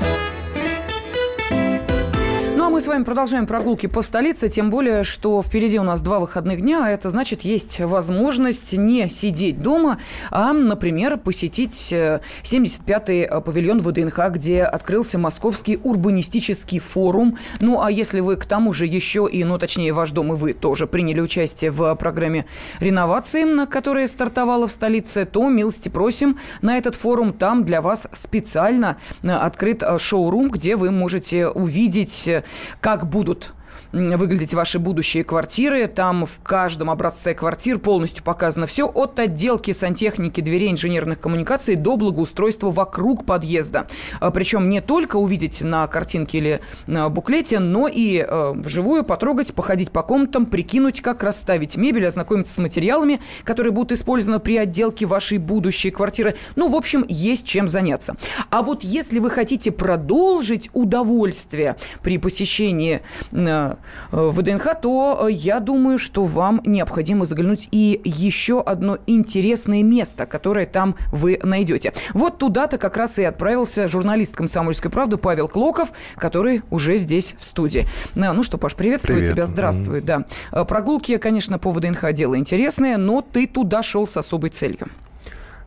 мы 2.71 2.79
с 2.79 2.87
вами 2.87 3.03
продолжаем 3.03 3.47
прогулки 3.47 3.87
по 3.87 4.01
столице, 4.01 4.47
тем 4.47 4.69
более, 4.69 5.03
что 5.03 5.43
впереди 5.43 5.77
у 5.77 5.83
нас 5.83 5.99
два 5.99 6.19
выходных 6.19 6.61
дня, 6.61 6.85
а 6.85 6.89
это 6.89 7.09
значит, 7.09 7.41
есть 7.41 7.81
возможность 7.81 8.71
не 8.71 9.09
сидеть 9.09 9.61
дома, 9.61 9.97
а, 10.29 10.53
например, 10.53 11.17
посетить 11.17 11.91
75-й 11.91 13.23
э, 13.23 13.41
павильон 13.41 13.79
ВДНХ, 13.79 14.29
где 14.29 14.63
открылся 14.63 15.17
Московский 15.17 15.79
урбанистический 15.83 16.79
форум. 16.79 17.37
Ну, 17.59 17.81
а 17.81 17.91
если 17.91 18.21
вы 18.21 18.37
к 18.37 18.45
тому 18.45 18.71
же 18.71 18.85
еще 18.85 19.27
и, 19.29 19.43
ну, 19.43 19.59
точнее, 19.59 19.91
ваш 19.91 20.11
дом 20.11 20.31
и 20.31 20.37
вы 20.37 20.53
тоже 20.53 20.87
приняли 20.87 21.19
участие 21.19 21.71
в 21.71 21.93
программе 21.95 22.45
реновации, 22.79 23.43
на 23.43 23.67
которая 23.67 24.07
стартовала 24.07 24.67
в 24.67 24.71
столице, 24.71 25.25
то 25.25 25.49
милости 25.49 25.89
просим 25.89 26.39
на 26.61 26.77
этот 26.77 26.95
форум. 26.95 27.33
Там 27.33 27.65
для 27.65 27.81
вас 27.81 28.07
специально 28.13 28.95
э, 29.23 29.29
открыт 29.29 29.83
э, 29.83 29.99
шоурум, 29.99 30.49
где 30.49 30.77
вы 30.77 30.89
можете 30.89 31.49
увидеть 31.49 32.29
как 32.79 33.07
будут 33.09 33.53
выглядеть 33.91 34.53
ваши 34.53 34.79
будущие 34.79 35.23
квартиры. 35.23 35.87
Там 35.87 36.25
в 36.25 36.39
каждом 36.43 36.89
образце 36.89 37.33
квартир 37.33 37.79
полностью 37.79 38.23
показано 38.23 38.67
все 38.67 38.87
от 38.87 39.19
отделки 39.19 39.71
сантехники, 39.71 40.41
дверей 40.41 40.71
инженерных 40.71 41.19
коммуникаций 41.19 41.75
до 41.75 41.97
благоустройства 41.97 42.71
вокруг 42.71 43.25
подъезда. 43.25 43.87
А, 44.19 44.31
Причем 44.31 44.69
не 44.69 44.81
только 44.81 45.17
увидеть 45.17 45.61
на 45.61 45.85
картинке 45.87 46.37
или 46.37 46.61
на 46.87 47.09
буклете, 47.09 47.59
но 47.59 47.87
и 47.87 48.25
э, 48.27 48.53
вживую 48.55 49.03
потрогать, 49.03 49.53
походить 49.53 49.91
по 49.91 50.03
комнатам, 50.03 50.45
прикинуть, 50.45 51.01
как 51.01 51.23
расставить 51.23 51.75
мебель, 51.75 52.07
ознакомиться 52.07 52.53
с 52.53 52.57
материалами, 52.57 53.19
которые 53.43 53.71
будут 53.71 53.91
использованы 53.91 54.39
при 54.39 54.57
отделке 54.57 55.05
вашей 55.05 55.37
будущей 55.37 55.91
квартиры. 55.91 56.35
Ну, 56.55 56.69
в 56.69 56.75
общем, 56.75 57.05
есть 57.07 57.45
чем 57.45 57.67
заняться. 57.67 58.15
А 58.49 58.61
вот 58.61 58.83
если 58.83 59.19
вы 59.19 59.29
хотите 59.29 59.71
продолжить 59.71 60.69
удовольствие 60.73 61.75
при 62.01 62.17
посещении 62.17 63.01
э, 63.31 63.75
ВДНХ, 64.11 64.81
то 64.81 65.27
э, 65.27 65.31
я 65.31 65.59
думаю, 65.59 65.97
что 65.97 66.23
вам 66.23 66.61
необходимо 66.65 67.25
заглянуть 67.25 67.67
и 67.71 68.01
еще 68.03 68.61
одно 68.61 68.97
интересное 69.07 69.83
место, 69.83 70.25
которое 70.25 70.65
там 70.65 70.95
вы 71.11 71.39
найдете. 71.43 71.93
Вот 72.13 72.37
туда-то 72.37 72.77
как 72.77 72.97
раз 72.97 73.19
и 73.19 73.23
отправился 73.23 73.87
журналист 73.87 74.35
«Комсомольской 74.35 74.91
правды» 74.91 75.17
Павел 75.17 75.47
Клоков, 75.47 75.91
который 76.15 76.63
уже 76.69 76.97
здесь 76.97 77.35
в 77.39 77.45
студии. 77.45 77.87
Э, 78.15 78.31
ну 78.31 78.43
что, 78.43 78.57
Паш, 78.57 78.75
приветствую 78.75 79.19
Привет. 79.19 79.33
тебя, 79.33 79.45
здравствуй. 79.45 80.01
Да. 80.01 80.25
Э, 80.51 80.65
прогулки, 80.65 81.17
конечно, 81.17 81.59
по 81.59 81.71
ВДНХ 81.71 82.11
дело 82.13 82.37
интересное, 82.37 82.97
но 82.97 83.21
ты 83.21 83.47
туда 83.47 83.83
шел 83.83 84.07
с 84.07 84.17
особой 84.17 84.49
целью. 84.49 84.87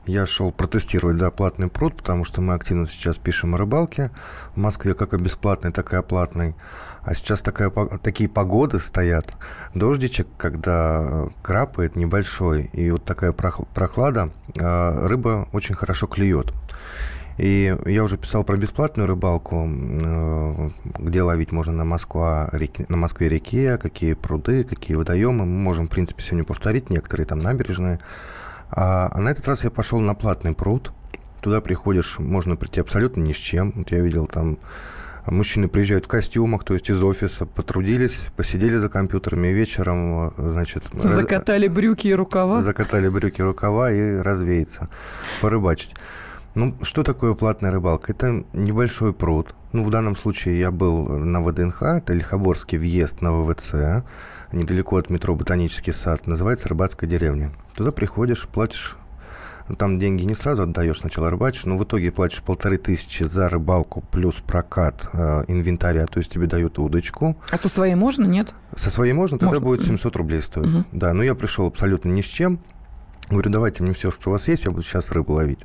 Я 0.07 0.27
шел 0.27 0.53
протестировать, 0.53 1.17
да, 1.17 1.31
платный 1.31 1.69
пруд, 1.69 1.97
потому 1.97 2.25
что 2.27 2.43
мы 2.43 2.53
активно 2.53 2.87
сейчас 2.87 3.17
пишем 3.17 3.55
о 3.55 3.59
рыбалке. 3.59 4.11
В 4.55 4.59
Москве 4.59 4.93
как 4.93 5.15
о 5.15 5.17
бесплатной, 5.17 5.73
так 5.73 5.95
и 5.95 5.97
о 5.97 6.03
платной. 6.03 6.55
А 7.05 7.15
сейчас 7.15 7.43
такая, 7.43 7.71
такие 8.03 8.29
погоды 8.29 8.79
стоят. 8.81 9.35
Дождичек, 9.75 10.27
когда 10.39 11.29
крапает 11.43 11.97
небольшой, 11.97 12.71
и 12.73 12.91
вот 12.91 13.05
такая 13.05 13.33
прохлада, 13.33 14.31
а, 14.59 15.07
рыба 15.07 15.49
очень 15.53 15.75
хорошо 15.75 16.07
клюет. 16.07 16.53
И 17.37 17.77
я 17.87 18.05
уже 18.05 18.17
писал 18.17 18.45
про 18.45 18.57
бесплатную 18.57 19.09
рыбалку, 19.09 19.69
э, 19.69 20.71
где 21.01 21.23
ловить 21.23 21.51
можно 21.51 21.73
на, 21.73 21.85
Москва, 21.85 22.49
на 22.89 22.97
Москве 22.97 23.29
реке, 23.29 23.77
какие 23.77 24.15
пруды, 24.15 24.63
какие 24.63 24.97
водоемы. 24.97 25.45
Мы 25.45 25.59
можем, 25.59 25.87
в 25.87 25.91
принципе, 25.91 26.23
сегодня 26.23 26.45
повторить 26.45 26.91
некоторые 26.91 27.27
там 27.27 27.41
набережные. 27.41 27.99
А, 28.71 29.11
а 29.13 29.21
на 29.21 29.31
этот 29.31 29.49
раз 29.49 29.65
я 29.65 29.71
пошел 29.71 29.99
на 29.99 30.15
платный 30.15 30.55
пруд. 30.55 30.93
Туда 31.41 31.61
приходишь, 31.61 32.21
можно 32.21 32.55
прийти 32.55 32.81
абсолютно 32.81 33.21
ни 33.21 33.33
с 33.33 33.37
чем. 33.37 33.73
Вот 33.75 33.91
я 33.91 33.99
видел 33.99 34.27
там 34.27 34.59
Мужчины 35.27 35.69
приезжают 35.69 36.05
в 36.05 36.09
костюмах, 36.09 36.65
то 36.65 36.75
есть 36.75 36.91
из 36.91 37.03
офиса, 37.03 37.47
потрудились, 37.47 38.29
посидели 38.37 38.77
за 38.77 38.89
компьютерами, 38.91 39.49
вечером, 39.49 40.35
значит... 40.37 40.85
Закатали 40.93 41.67
раз... 41.67 41.75
брюки 41.75 42.09
и 42.09 42.15
рукава. 42.15 42.63
Закатали 42.63 43.09
брюки 43.09 43.41
и 43.41 43.45
рукава 43.45 43.91
и 43.91 44.19
развеяться, 44.19 44.91
порыбачить. 45.41 45.95
Ну, 46.55 46.77
что 46.83 47.03
такое 47.03 47.35
платная 47.35 47.73
рыбалка? 47.73 48.13
Это 48.13 48.45
небольшой 48.53 49.13
пруд. 49.13 49.55
Ну, 49.73 49.83
в 49.83 49.91
данном 49.91 50.15
случае 50.15 50.61
я 50.61 50.71
был 50.71 51.09
на 51.09 51.43
ВДНХ, 51.43 51.83
это 51.83 52.13
Лихоборский 52.13 52.79
въезд 52.79 53.23
на 53.23 53.33
ВВЦ, 53.33 54.05
недалеко 54.53 54.99
от 54.99 55.11
метро 55.11 55.35
Ботанический 55.35 55.93
сад, 55.93 56.27
называется 56.27 56.69
Рыбацкая 56.69 57.11
деревня. 57.11 57.51
Туда 57.75 57.91
приходишь, 57.91 58.47
платишь 58.47 58.97
ну, 59.69 59.77
там 59.77 59.99
деньги 59.99 60.25
не 60.25 60.35
сразу 60.35 60.65
отдаешь, 60.65 60.99
сначала 60.99 61.31
рыбачишь, 61.31 61.65
но 61.65 61.79
в 61.79 61.85
итоге 61.85 62.13
платишь 62.13 62.43
полторы 62.43 62.77
тысячи 62.77 63.23
за 63.23 63.49
рыбалку 63.49 64.03
плюс 64.11 64.35
прокат 64.37 65.09
э, 65.13 65.45
инвентаря, 65.49 66.07
то 66.07 66.19
есть 66.19 66.31
тебе 66.31 66.47
дают 66.47 66.79
удочку. 66.79 67.37
А 67.51 67.57
со 67.57 67.69
своей 67.69 67.95
можно, 67.95 68.27
нет? 68.27 68.53
Со 68.77 68.91
своей 68.91 69.13
можно, 69.15 69.39
тогда 69.39 69.61
можно. 69.61 69.67
будет 69.67 69.87
700 69.87 70.17
рублей 70.17 70.43
стоить. 70.43 70.75
Угу. 70.75 70.85
Да, 70.93 71.13
но 71.15 71.23
я 71.23 71.35
пришел 71.35 71.67
абсолютно 71.67 72.11
ни 72.11 72.21
с 72.21 72.27
чем. 72.27 72.61
Говорю, 73.31 73.51
давайте 73.51 73.83
мне 73.83 73.95
все, 73.95 74.11
что 74.11 74.29
у 74.29 74.33
вас 74.33 74.49
есть, 74.49 74.65
я 74.65 74.71
буду 74.71 74.83
сейчас 74.83 75.11
рыбу 75.11 75.33
ловить. 75.33 75.65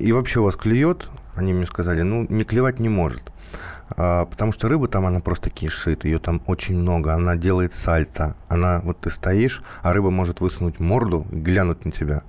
И 0.00 0.10
вообще 0.10 0.40
у 0.40 0.44
вас 0.44 0.56
клюет? 0.56 1.08
Они 1.36 1.52
мне 1.52 1.66
сказали, 1.66 2.02
ну, 2.02 2.26
не 2.28 2.42
клевать 2.42 2.80
не 2.80 2.88
может. 2.88 3.22
А, 3.96 4.26
потому 4.26 4.52
что 4.52 4.68
рыба 4.68 4.88
там, 4.88 5.06
она 5.06 5.20
просто 5.20 5.50
кишит, 5.50 6.04
ее 6.04 6.18
там 6.18 6.42
очень 6.46 6.76
много, 6.76 7.14
она 7.14 7.36
делает 7.36 7.74
сальто. 7.74 8.34
Она, 8.48 8.80
вот 8.82 9.00
ты 9.00 9.10
стоишь, 9.10 9.62
а 9.82 9.92
рыба 9.92 10.10
может 10.10 10.40
высунуть 10.40 10.80
морду 10.80 11.26
и 11.30 11.36
глянуть 11.36 11.84
на 11.84 11.92
тебя. 11.92 12.22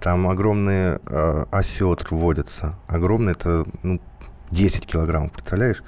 Там 0.00 0.28
огромные 0.28 0.98
э, 1.06 1.44
осетр 1.50 2.08
вводятся. 2.10 2.74
Огромные, 2.88 3.32
это 3.32 3.66
ну, 3.82 4.00
10 4.50 4.86
килограммов, 4.86 5.32
представляешь? 5.32 5.82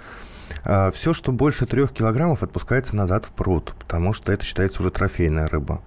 А 0.65 0.91
все, 0.91 1.13
что 1.13 1.33
больше 1.33 1.67
трех 1.67 1.93
килограммов, 1.93 2.43
отпускается 2.43 2.95
назад 2.95 3.25
в 3.25 3.31
пруд, 3.31 3.75
потому 3.79 4.13
что 4.13 4.31
это 4.33 4.45
считается 4.45 4.81
уже 4.81 4.91
трофейная 4.91 5.49
рыба. 5.49 5.81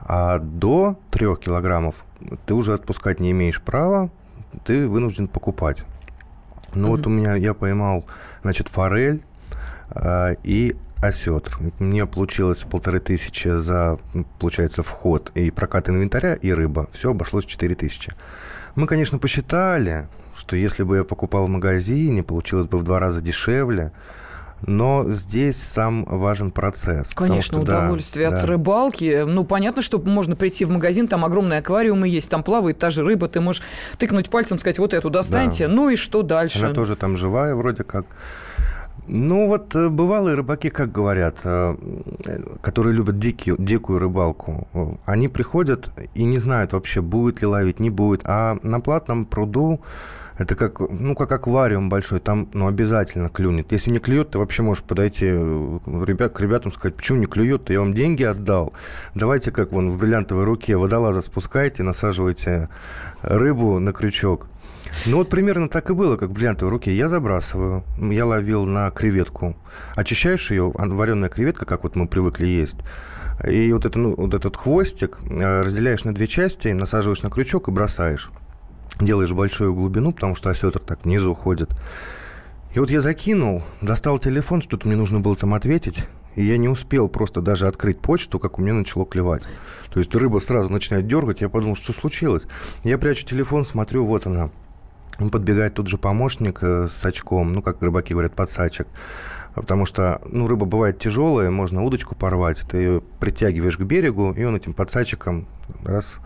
А 0.00 0.38
до 0.38 0.98
трех 1.10 1.40
килограммов 1.40 2.04
ты 2.46 2.54
уже 2.54 2.74
отпускать 2.74 3.20
не 3.20 3.30
имеешь 3.30 3.62
права, 3.62 4.10
ты 4.64 4.86
вынужден 4.86 5.28
покупать. 5.28 5.84
Ну 6.74 6.88
mm-hmm. 6.88 6.90
вот 6.90 7.06
у 7.06 7.10
меня 7.10 7.34
я 7.34 7.54
поймал, 7.54 8.04
значит, 8.42 8.68
форель 8.68 9.22
э, 9.90 10.34
и 10.44 10.76
осетр. 11.06 11.58
Мне 11.78 12.06
получилось 12.06 12.58
полторы 12.58 13.00
тысячи 13.00 13.48
за, 13.48 13.98
получается, 14.38 14.82
вход 14.82 15.30
и 15.34 15.50
прокат 15.50 15.88
инвентаря, 15.88 16.34
и 16.34 16.52
рыба. 16.52 16.88
Все 16.92 17.10
обошлось 17.10 17.46
четыре 17.46 17.74
тысячи. 17.74 18.12
Мы, 18.74 18.86
конечно, 18.86 19.18
посчитали, 19.18 20.08
что 20.36 20.56
если 20.56 20.82
бы 20.82 20.96
я 20.98 21.04
покупал 21.04 21.46
в 21.46 21.50
магазине, 21.50 22.22
получилось 22.22 22.66
бы 22.66 22.78
в 22.78 22.82
два 22.82 22.98
раза 22.98 23.20
дешевле. 23.20 23.92
Но 24.66 25.04
здесь 25.10 25.56
сам 25.56 26.04
важен 26.06 26.50
процесс. 26.50 27.10
Конечно, 27.14 27.42
что, 27.42 27.60
удовольствие 27.60 28.30
да, 28.30 28.36
от 28.36 28.42
да. 28.42 28.48
рыбалки. 28.48 29.24
Ну, 29.26 29.44
понятно, 29.44 29.82
что 29.82 29.98
можно 29.98 30.36
прийти 30.36 30.64
в 30.64 30.70
магазин, 30.70 31.06
там 31.06 31.24
огромные 31.24 31.58
аквариумы 31.58 32.08
есть, 32.08 32.30
там 32.30 32.42
плавает 32.42 32.78
та 32.78 32.88
же 32.90 33.04
рыба, 33.04 33.28
ты 33.28 33.40
можешь 33.40 33.62
тыкнуть 33.98 34.30
пальцем, 34.30 34.58
сказать, 34.58 34.78
вот 34.78 34.94
эту 34.94 35.10
достаньте, 35.10 35.66
да. 35.66 35.74
ну 35.74 35.90
и 35.90 35.96
что 35.96 36.22
дальше? 36.22 36.64
Она 36.64 36.72
тоже 36.72 36.96
там 36.96 37.18
живая 37.18 37.54
вроде 37.54 37.84
как. 37.84 38.06
Ну 39.06 39.48
вот 39.48 39.74
э, 39.74 39.88
бывалые 39.88 40.34
рыбаки, 40.34 40.70
как 40.70 40.90
говорят, 40.90 41.36
э, 41.44 41.76
которые 42.62 42.94
любят 42.94 43.18
дикую, 43.18 43.56
дикую 43.58 43.98
рыбалку, 43.98 44.66
э, 44.72 44.86
они 45.04 45.28
приходят 45.28 45.90
и 46.14 46.24
не 46.24 46.38
знают 46.38 46.72
вообще, 46.72 47.02
будет 47.02 47.42
ли 47.42 47.46
ловить, 47.46 47.80
не 47.80 47.90
будет. 47.90 48.22
А 48.24 48.56
на 48.62 48.80
платном 48.80 49.26
пруду 49.26 49.80
это 50.36 50.56
как, 50.56 50.80
ну, 50.80 51.14
как 51.14 51.30
аквариум 51.30 51.88
большой, 51.88 52.20
там 52.20 52.48
ну, 52.54 52.66
обязательно 52.66 53.28
клюнет. 53.28 53.70
Если 53.70 53.90
не 53.90 53.98
клюет, 53.98 54.30
ты 54.30 54.38
вообще 54.38 54.62
можешь 54.62 54.82
подойти 54.82 55.26
ребят, 55.26 56.32
к 56.32 56.40
ребятам 56.40 56.72
сказать, 56.72 56.96
почему 56.96 57.18
не 57.18 57.26
клюет, 57.26 57.70
я 57.70 57.80
вам 57.80 57.94
деньги 57.94 58.24
отдал. 58.24 58.72
Давайте, 59.14 59.50
как 59.50 59.72
вон 59.72 59.90
в 59.90 59.98
бриллиантовой 59.98 60.44
руке, 60.44 60.76
водолаза 60.76 61.20
спускайте, 61.20 61.82
насаживайте 61.82 62.68
рыбу 63.22 63.78
на 63.78 63.92
крючок. 63.92 64.48
Ну 65.06 65.18
вот 65.18 65.28
примерно 65.28 65.68
так 65.68 65.90
и 65.90 65.94
было, 65.94 66.16
как 66.16 66.30
в 66.30 66.32
бриллиантовой 66.32 66.70
руке. 66.70 66.94
Я 66.94 67.08
забрасываю, 67.08 67.84
я 67.98 68.26
ловил 68.26 68.64
на 68.64 68.90
креветку. 68.90 69.56
Очищаешь 69.96 70.50
ее, 70.50 70.72
вареная 70.74 71.28
креветка, 71.28 71.64
как 71.64 71.84
вот 71.84 71.96
мы 71.96 72.06
привыкли 72.06 72.46
есть. 72.46 72.76
И 73.48 73.72
вот, 73.72 73.84
это, 73.84 73.98
ну, 73.98 74.14
вот 74.16 74.32
этот 74.32 74.56
хвостик 74.56 75.18
э, 75.28 75.62
разделяешь 75.62 76.04
на 76.04 76.14
две 76.14 76.28
части, 76.28 76.68
насаживаешь 76.68 77.22
на 77.22 77.30
крючок 77.30 77.68
и 77.68 77.72
бросаешь. 77.72 78.30
Делаешь 79.00 79.32
большую 79.32 79.74
глубину, 79.74 80.12
потому 80.12 80.36
что 80.36 80.50
осетр 80.50 80.78
так 80.78 81.04
внизу 81.04 81.32
уходит. 81.32 81.70
И 82.74 82.78
вот 82.78 82.90
я 82.90 83.00
закинул, 83.00 83.62
достал 83.80 84.18
телефон, 84.18 84.62
что-то 84.62 84.88
мне 84.88 84.96
нужно 84.96 85.20
было 85.20 85.36
там 85.36 85.54
ответить, 85.54 86.06
и 86.34 86.44
я 86.44 86.58
не 86.58 86.68
успел 86.68 87.08
просто 87.08 87.40
даже 87.40 87.68
открыть 87.68 88.00
почту, 88.00 88.38
как 88.38 88.58
у 88.58 88.62
меня 88.62 88.74
начало 88.74 89.06
клевать. 89.06 89.42
То 89.92 90.00
есть 90.00 90.14
рыба 90.14 90.40
сразу 90.40 90.70
начинает 90.70 91.06
дергать, 91.06 91.40
я 91.40 91.48
подумал, 91.48 91.76
что 91.76 91.92
случилось. 91.92 92.42
Я 92.82 92.98
прячу 92.98 93.26
телефон, 93.26 93.64
смотрю, 93.64 94.04
вот 94.04 94.26
она. 94.26 94.50
Он 95.20 95.30
подбегает 95.30 95.74
тут 95.74 95.86
же 95.86 95.98
помощник 95.98 96.58
э, 96.62 96.88
с 96.88 97.04
очком, 97.04 97.52
ну, 97.52 97.62
как 97.62 97.80
рыбаки 97.80 98.12
говорят, 98.12 98.34
подсачек. 98.34 98.88
Потому 99.54 99.86
что, 99.86 100.20
ну, 100.28 100.48
рыба 100.48 100.66
бывает 100.66 100.98
тяжелая, 100.98 101.50
можно 101.50 101.84
удочку 101.84 102.16
порвать, 102.16 102.64
ты 102.68 102.76
ее 102.78 103.02
притягиваешь 103.20 103.78
к 103.78 103.82
берегу, 103.82 104.32
и 104.32 104.42
он 104.42 104.56
этим 104.56 104.74
подсачиком 104.74 105.46
раз 105.84 106.18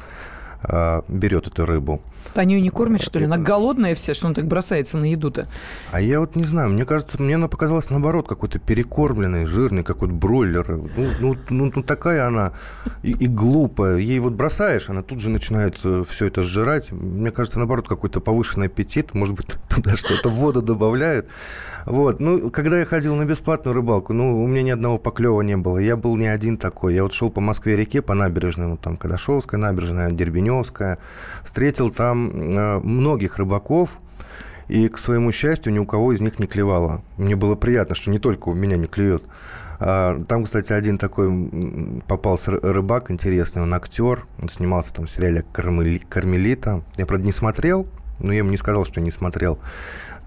э, 0.63 1.03
берет 1.09 1.47
эту 1.47 1.67
рыбу. 1.67 2.01
Они 2.35 2.55
ее 2.55 2.61
не 2.61 2.71
кормят, 2.71 3.03
что 3.03 3.19
ли? 3.19 3.25
Она 3.25 3.39
голодная 3.39 3.95
вся, 3.95 4.15
что 4.15 4.27
он 4.27 4.35
так 4.35 4.47
бросается 4.47 4.99
на 4.99 5.11
еду-то? 5.11 5.49
А 5.93 6.01
я 6.01 6.21
вот 6.21 6.37
не 6.37 6.45
знаю, 6.45 6.71
мне 6.71 6.85
кажется, 6.85 7.21
мне 7.21 7.37
она 7.37 7.49
показалась 7.49 7.91
наоборот, 7.91 8.29
какой-то 8.29 8.59
перекормленный, 8.59 9.47
жирный, 9.47 9.83
какой-то 9.83 10.15
бройлер. 10.15 10.67
Ну, 10.69 11.07
ну, 11.21 11.37
ну, 11.51 11.73
ну 11.75 11.83
такая 11.83 12.27
она 12.27 12.53
и, 13.03 13.13
и 13.13 13.27
глупая. 13.27 13.97
Ей 13.97 14.19
вот 14.19 14.35
бросаешь, 14.35 14.89
она 14.91 15.03
тут 15.03 15.21
же 15.21 15.31
начинает 15.31 15.77
все 15.77 16.27
это 16.27 16.43
сжирать. 16.43 16.93
Мне 16.93 17.31
кажется, 17.31 17.59
наоборот, 17.59 17.89
какой-то 17.89 18.21
повышенный 18.21 18.67
аппетит. 18.67 19.15
Может 19.15 19.35
быть, 19.35 19.47
туда 19.69 19.97
что-то 19.97 20.29
воду 20.29 20.63
добавляют. 20.63 21.29
Вот. 21.87 22.21
Ну, 22.21 22.51
когда 22.51 22.79
я 22.79 22.85
ходил 22.85 23.17
на 23.17 23.25
бесплатную 23.25 23.75
рыбалку, 23.75 24.13
ну, 24.13 24.43
у 24.43 24.47
меня 24.47 24.63
ни 24.63 24.71
одного 24.71 24.99
поклева 24.99 25.41
не 25.41 25.57
было. 25.57 25.79
Я 25.79 25.97
был 25.97 26.17
не 26.17 26.27
один 26.27 26.59
такой. 26.59 26.95
Я 26.95 27.03
вот 27.03 27.15
шел 27.15 27.31
по 27.31 27.41
Москве-реке, 27.41 28.03
по 28.03 28.15
набережной, 28.15 28.69
вот 28.69 28.81
там 28.81 28.97
Кадашовская 28.97 29.59
набережная, 29.59 30.07
Дербеневская. 30.49 30.99
Встретил 31.45 31.91
там 31.91 32.31
э, 32.31 32.79
многих 32.81 33.39
рыбаков, 33.39 33.99
и, 34.69 34.89
к 34.89 34.99
своему 34.99 35.33
счастью, 35.33 35.73
ни 35.73 35.79
у 35.79 35.87
кого 35.87 36.13
из 36.13 36.21
них 36.21 36.39
не 36.39 36.47
клевало. 36.47 37.03
Мне 37.17 37.37
было 37.37 37.55
приятно, 37.55 37.95
что 37.95 38.11
не 38.11 38.19
только 38.19 38.51
у 38.51 38.55
меня 38.55 38.77
не 38.77 38.87
клюет. 38.87 39.23
А, 39.81 40.23
там, 40.25 40.45
кстати, 40.45 40.73
один 40.73 40.99
такой 40.99 42.03
попался 42.07 42.51
рыбак 42.51 43.11
интересный, 43.11 43.63
он 43.63 43.73
актер, 43.73 44.27
он 44.43 44.51
снимался 44.51 44.93
там 44.93 45.07
в 45.07 45.11
сериале 45.11 45.43
«Кармелита». 45.53 46.83
Я, 46.97 47.07
правда, 47.07 47.25
не 47.25 47.33
смотрел, 47.33 47.87
но 48.19 48.33
я 48.33 48.39
ему 48.39 48.51
не 48.51 48.59
сказал, 48.59 48.85
что 48.85 49.01
не 49.01 49.11
смотрел. 49.11 49.59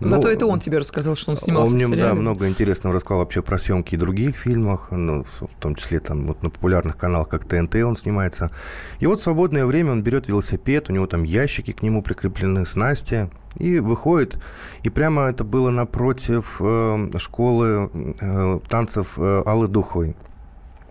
Зато 0.01 0.23
ну, 0.23 0.33
это 0.33 0.45
он 0.47 0.59
тебе 0.59 0.79
рассказал, 0.79 1.15
что 1.15 1.31
он 1.31 1.37
снимался 1.37 1.69
он 1.69 1.75
мне, 1.75 1.85
в 1.85 1.91
сериале. 1.91 2.09
Да, 2.09 2.15
много 2.15 2.47
интересного 2.47 2.95
рассказал 2.95 3.19
вообще 3.19 3.41
про 3.41 3.57
съемки 3.57 3.93
и 3.93 3.97
других 3.97 4.35
фильмах, 4.35 4.87
ну, 4.89 5.23
в 5.23 5.47
том 5.59 5.75
числе 5.75 5.99
там 5.99 6.25
вот 6.25 6.41
на 6.41 6.49
популярных 6.49 6.97
каналах, 6.97 7.29
как 7.29 7.45
ТНТ 7.45 7.75
он 7.75 7.95
снимается. 7.95 8.51
И 8.99 9.05
вот 9.05 9.19
в 9.19 9.23
свободное 9.23 9.65
время 9.65 9.91
он 9.91 10.01
берет 10.01 10.27
велосипед, 10.27 10.89
у 10.89 10.93
него 10.93 11.05
там 11.05 11.23
ящики 11.23 11.71
к 11.71 11.83
нему 11.83 12.01
прикреплены, 12.01 12.65
снасти, 12.65 13.29
и 13.57 13.79
выходит. 13.79 14.37
И 14.83 14.89
прямо 14.89 15.29
это 15.29 15.43
было 15.43 15.69
напротив 15.69 16.57
э, 16.59 17.09
школы 17.17 17.91
э, 17.93 18.59
танцев 18.67 19.13
э, 19.17 19.43
Аллы 19.45 19.67
Духовой. 19.67 20.15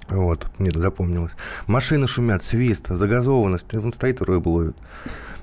Вот, 0.09 0.47
мне 0.59 0.71
это 0.71 0.81
запомнилось. 0.81 1.33
Машины 1.67 2.07
шумят, 2.07 2.43
свист, 2.45 2.89
загазованность. 2.89 3.73
Он 3.75 3.93
стоит 3.93 4.21
и 4.21 4.25
рыбу 4.25 4.51
ловит. 4.51 4.77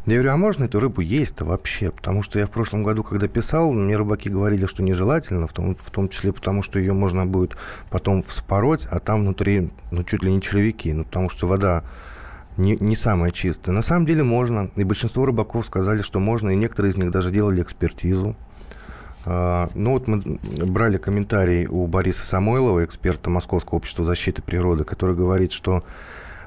Я 0.08 0.14
говорю, 0.14 0.32
а 0.32 0.38
можно 0.38 0.64
эту 0.64 0.80
рыбу 0.80 1.02
есть-то 1.02 1.44
вообще? 1.44 1.92
Потому 1.92 2.24
что 2.24 2.40
я 2.40 2.48
в 2.48 2.50
прошлом 2.50 2.82
году, 2.82 3.04
когда 3.04 3.28
писал, 3.28 3.74
мне 3.74 3.98
рыбаки 3.98 4.30
говорили, 4.30 4.66
что 4.66 4.82
нежелательно, 4.82 5.48
в 5.48 5.54
том, 5.54 5.76
в 5.76 5.92
том 5.92 6.08
числе 6.08 6.32
потому, 6.32 6.64
что 6.64 6.80
ее 6.80 6.94
можно 6.94 7.26
будет 7.26 7.58
потом 7.90 8.24
вспороть, 8.24 8.88
а 8.90 9.00
там 9.02 9.20
внутри, 9.20 9.70
ну, 9.92 10.06
чуть 10.06 10.24
ли 10.24 10.32
не 10.32 10.42
червяки, 10.42 10.94
ну, 10.94 11.04
потому 11.04 11.30
что 11.30 11.46
вода 11.46 11.84
не, 12.56 12.78
не 12.80 12.96
самая 12.96 13.32
чистая. 13.32 13.76
На 13.76 13.82
самом 13.82 14.06
деле 14.06 14.24
можно, 14.24 14.72
и 14.78 14.86
большинство 14.86 15.26
рыбаков 15.26 15.66
сказали, 15.66 16.02
что 16.02 16.20
можно, 16.20 16.52
и 16.52 16.56
некоторые 16.56 16.94
из 16.94 16.96
них 16.96 17.12
даже 17.12 17.30
делали 17.30 17.62
экспертизу. 17.62 18.38
А, 19.26 19.70
ну 19.76 19.92
вот 19.92 20.08
мы 20.08 20.40
брали 20.66 20.96
комментарий 20.96 21.66
у 21.66 21.86
Бориса 21.86 22.24
Самойлова, 22.24 22.86
эксперта 22.86 23.30
Московского 23.30 23.76
общества 23.76 24.06
защиты 24.06 24.42
природы, 24.42 24.86
который 24.86 25.18
говорит, 25.18 25.52
что 25.52 25.84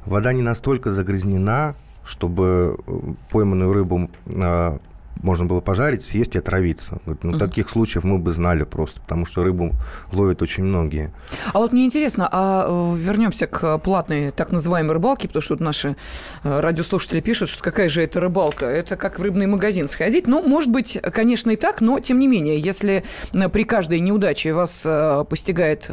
вода 0.07 0.33
не 0.33 0.41
настолько 0.41 0.91
загрязнена, 0.91 1.75
чтобы 2.11 2.77
э, 2.87 2.99
пойманную 3.31 3.73
рыбу 3.73 4.11
а, 4.27 4.79
можно 5.23 5.47
было 5.47 5.61
пожарить, 5.61 6.05
съесть 6.05 6.35
и 6.35 6.39
отравиться. 6.39 7.01
ну, 7.07 7.15
mm-hmm. 7.15 7.39
таких 7.39 7.69
случаев 7.69 8.05
мы 8.05 8.19
бы 8.19 8.33
знали 8.33 8.65
просто, 8.65 9.01
потому 9.01 9.27
что 9.27 9.43
рыбу 9.43 9.73
ловят 10.13 10.43
очень 10.43 10.65
многие. 10.65 11.13
А 11.53 11.59
вот 11.59 11.73
мне 11.73 11.85
интересно, 11.85 12.29
а 12.31 12.67
э, 12.69 12.97
вернемся 12.99 13.47
к 13.47 13.79
платной 13.79 14.31
так 14.31 14.51
называемой 14.51 14.95
рыбалке, 14.95 15.29
потому 15.29 15.43
что 15.43 15.55
тут 15.55 15.61
наши 15.61 15.97
э, 16.43 16.61
радиослушатели 16.61 17.21
пишут, 17.21 17.49
что 17.51 17.63
какая 17.63 17.89
же 17.89 18.03
это 18.03 18.21
рыбалка? 18.21 18.67
Это 18.67 18.97
как 18.97 19.19
в 19.19 19.23
рыбный 19.23 19.47
магазин 19.47 19.89
сходить. 19.89 20.27
Ну, 20.27 20.43
может 20.47 20.71
быть, 20.71 20.99
конечно, 21.13 21.51
и 21.51 21.57
так, 21.57 21.81
но 21.81 21.99
тем 22.01 22.19
не 22.19 22.27
менее, 22.27 22.59
если 22.59 23.05
э, 23.33 23.49
при 23.49 23.65
каждой 23.65 24.01
неудаче 24.01 24.53
вас 24.53 24.87
постигает 25.29 25.91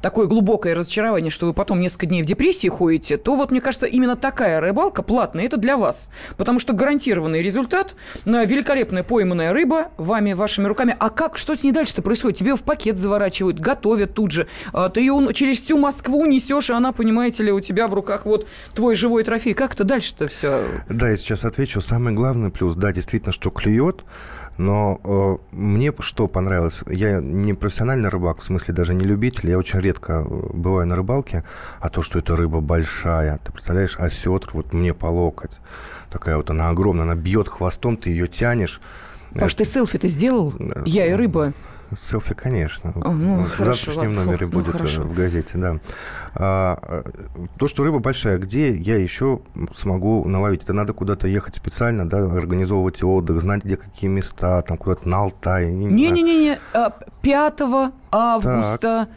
такое 0.00 0.26
глубокое 0.26 0.74
разочарование, 0.74 1.30
что 1.30 1.46
вы 1.46 1.54
потом 1.54 1.80
несколько 1.80 2.06
дней 2.06 2.22
в 2.22 2.26
депрессии 2.26 2.68
ходите, 2.68 3.16
то 3.16 3.36
вот, 3.36 3.50
мне 3.50 3.60
кажется, 3.60 3.86
именно 3.86 4.16
такая 4.16 4.60
рыбалка 4.60 5.02
платная, 5.02 5.44
это 5.44 5.56
для 5.56 5.76
вас. 5.76 6.10
Потому 6.36 6.58
что 6.58 6.72
гарантированный 6.72 7.42
результат 7.42 7.94
на 8.24 8.44
великолепная 8.60 9.02
пойманная 9.02 9.54
рыба 9.54 9.90
вами, 9.96 10.34
вашими 10.34 10.66
руками. 10.66 10.94
А 10.98 11.08
как, 11.08 11.38
что 11.38 11.54
с 11.54 11.62
ней 11.62 11.72
дальше-то 11.72 12.02
происходит? 12.02 12.38
Тебе 12.38 12.54
в 12.54 12.62
пакет 12.62 12.98
заворачивают, 12.98 13.58
готовят 13.58 14.12
тут 14.12 14.32
же. 14.32 14.48
А, 14.74 14.90
ты 14.90 15.00
ее 15.00 15.32
через 15.32 15.62
всю 15.62 15.78
Москву 15.78 16.26
несешь, 16.26 16.68
и 16.68 16.74
она, 16.74 16.92
понимаете 16.92 17.42
ли, 17.42 17.52
у 17.52 17.60
тебя 17.60 17.88
в 17.88 17.94
руках 17.94 18.26
вот 18.26 18.46
твой 18.74 18.94
живой 18.94 19.24
трофей. 19.24 19.54
Как 19.54 19.72
это 19.72 19.84
дальше-то 19.84 20.28
все? 20.28 20.62
Да, 20.90 21.08
я 21.08 21.16
сейчас 21.16 21.46
отвечу. 21.46 21.80
Самый 21.80 22.12
главный 22.12 22.50
плюс, 22.50 22.74
да, 22.74 22.92
действительно, 22.92 23.32
что 23.32 23.50
клюет, 23.50 24.04
но 24.58 25.00
э, 25.02 25.36
мне 25.56 25.92
что 26.00 26.28
понравилось, 26.28 26.82
я 26.88 27.20
не 27.20 27.54
профессиональный 27.54 28.08
рыбак, 28.08 28.40
в 28.40 28.44
смысле 28.44 28.74
даже 28.74 28.94
не 28.94 29.04
любитель, 29.04 29.50
я 29.50 29.58
очень 29.58 29.80
редко 29.80 30.24
э, 30.24 30.52
бываю 30.52 30.86
на 30.86 30.96
рыбалке, 30.96 31.44
а 31.80 31.88
то, 31.88 32.02
что 32.02 32.18
эта 32.18 32.36
рыба 32.36 32.60
большая, 32.60 33.38
ты 33.44 33.52
представляешь, 33.52 33.96
осетр 33.98 34.50
вот 34.52 34.72
мне 34.72 34.94
по 34.94 35.06
локоть, 35.06 35.58
такая 36.10 36.36
вот 36.36 36.50
она 36.50 36.68
огромная, 36.68 37.04
она 37.04 37.14
бьет 37.14 37.48
хвостом, 37.48 37.96
ты 37.96 38.10
ее 38.10 38.28
тянешь. 38.28 38.80
Паш, 39.34 39.54
ты 39.54 39.64
селфи 39.64 39.98
ты 39.98 40.08
сделал? 40.08 40.52
Я 40.84 41.06
и 41.06 41.12
рыба. 41.12 41.52
Селфи, 41.96 42.34
конечно. 42.34 42.92
О, 42.94 43.12
ну, 43.12 43.44
в 43.44 43.50
хорошо, 43.50 43.92
завтрашнем 43.92 44.14
номере 44.14 44.46
ну, 44.46 44.52
будет 44.52 44.72
хорошо. 44.72 45.02
в 45.02 45.14
газете, 45.14 45.58
да. 45.58 45.78
А, 46.34 46.78
а, 46.82 47.04
то, 47.58 47.68
что 47.68 47.82
рыба 47.82 47.98
большая, 47.98 48.38
где 48.38 48.72
я 48.72 48.96
еще 48.96 49.40
смогу 49.74 50.24
наловить? 50.26 50.62
Это 50.62 50.72
надо 50.72 50.92
куда-то 50.92 51.26
ехать 51.26 51.56
специально, 51.56 52.08
да, 52.08 52.18
организовывать 52.18 53.02
отдых, 53.02 53.40
знать, 53.40 53.64
где 53.64 53.76
какие 53.76 54.08
места, 54.08 54.62
там 54.62 54.76
куда-то 54.76 55.08
на 55.08 55.18
Алтай. 55.18 55.72
Не-не-не, 55.72 56.58
5 57.22 57.60
а, 57.60 57.92
августа 58.10 58.78
так 58.80 59.08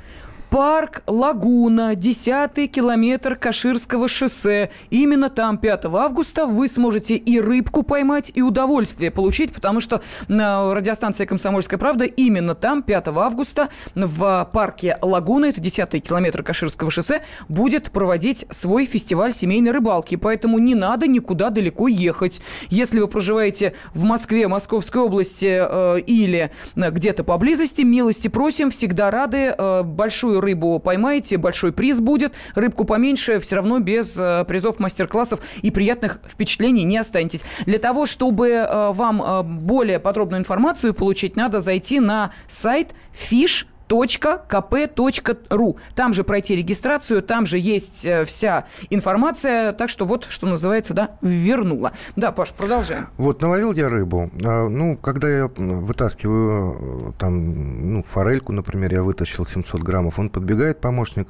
Парк 0.53 1.01
Лагуна, 1.07 1.95
10 1.95 2.71
километр 2.71 3.35
Каширского 3.35 4.07
шоссе. 4.07 4.69
Именно 4.91 5.31
там 5.31 5.57
5 5.57 5.85
августа 5.85 6.45
вы 6.45 6.67
сможете 6.67 7.15
и 7.15 7.39
рыбку 7.39 7.81
поймать, 7.81 8.31
и 8.35 8.43
удовольствие 8.43 9.09
получить, 9.09 9.51
потому 9.51 9.79
что 9.79 10.03
на 10.27 10.71
радиостанции 10.75 11.25
«Комсомольская 11.25 11.79
правда» 11.79 12.05
именно 12.05 12.53
там 12.53 12.83
5 12.83 13.07
августа 13.07 13.69
в 13.95 14.47
парке 14.53 14.99
Лагуна, 15.01 15.45
это 15.45 15.59
10 15.59 16.03
километр 16.07 16.43
Каширского 16.43 16.91
шоссе, 16.91 17.23
будет 17.49 17.89
проводить 17.89 18.45
свой 18.51 18.85
фестиваль 18.85 19.33
семейной 19.33 19.71
рыбалки. 19.71 20.17
Поэтому 20.17 20.59
не 20.59 20.75
надо 20.75 21.07
никуда 21.07 21.49
далеко 21.49 21.87
ехать. 21.87 22.41
Если 22.69 22.99
вы 22.99 23.07
проживаете 23.07 23.73
в 23.95 24.03
Москве, 24.03 24.47
Московской 24.47 25.01
области 25.01 25.49
э, 25.49 25.99
или 26.01 26.51
где-то 26.75 27.23
поблизости, 27.23 27.81
милости 27.81 28.27
просим, 28.27 28.69
всегда 28.69 29.09
рады. 29.09 29.55
Э, 29.57 29.81
большую 29.81 30.42
рыбу 30.43 30.79
поймаете, 30.79 31.37
большой 31.37 31.71
приз 31.71 31.99
будет. 31.99 32.33
Рыбку 32.55 32.85
поменьше, 32.85 33.39
все 33.39 33.57
равно 33.57 33.79
без 33.79 34.17
э, 34.17 34.45
призов 34.47 34.79
мастер-классов 34.79 35.39
и 35.61 35.71
приятных 35.71 36.19
впечатлений 36.27 36.83
не 36.83 36.97
останетесь. 36.97 37.43
Для 37.65 37.79
того, 37.79 38.05
чтобы 38.05 38.49
э, 38.49 38.91
вам 38.91 39.21
э, 39.21 39.43
более 39.43 39.99
подробную 39.99 40.39
информацию 40.39 40.93
получить, 40.93 41.35
надо 41.35 41.61
зайти 41.61 41.99
на 41.99 42.31
сайт 42.47 42.93
fish 43.13 43.65
kp.ru. 43.87 45.77
Там 45.95 46.13
же 46.13 46.23
пройти 46.23 46.55
регистрацию, 46.55 47.21
там 47.21 47.45
же 47.45 47.59
есть 47.59 48.07
вся 48.25 48.65
информация. 48.89 49.73
Так 49.73 49.89
что 49.89 50.05
вот, 50.05 50.25
что 50.29 50.47
называется, 50.47 50.93
да, 50.93 51.11
вернула. 51.21 51.91
Да, 52.15 52.31
Паш, 52.31 52.51
продолжаем. 52.51 53.07
Вот, 53.17 53.41
наловил 53.41 53.73
я 53.73 53.89
рыбу. 53.89 54.29
А, 54.43 54.67
ну, 54.67 54.97
когда 54.97 55.29
я 55.29 55.47
вытаскиваю 55.47 57.13
там, 57.17 57.93
ну, 57.93 58.03
форельку, 58.03 58.51
например, 58.51 58.93
я 58.93 59.03
вытащил 59.03 59.45
700 59.45 59.81
граммов, 59.81 60.19
он 60.19 60.29
подбегает, 60.29 60.81
помощник, 60.81 61.27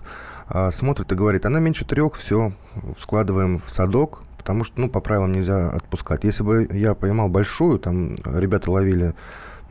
а, 0.47 0.71
смотрит 0.71 1.11
и 1.11 1.15
говорит, 1.15 1.45
она 1.45 1.59
меньше 1.59 1.85
трех, 1.85 2.15
все, 2.15 2.53
складываем 2.99 3.59
в 3.59 3.69
садок, 3.69 4.21
потому 4.37 4.63
что, 4.63 4.79
ну, 4.79 4.89
по 4.89 4.99
правилам 4.99 5.31
нельзя 5.31 5.69
отпускать. 5.69 6.23
Если 6.23 6.43
бы 6.43 6.67
я 6.71 6.95
поймал 6.95 7.29
большую, 7.29 7.79
там 7.79 8.15
ребята 8.25 8.71
ловили, 8.71 9.13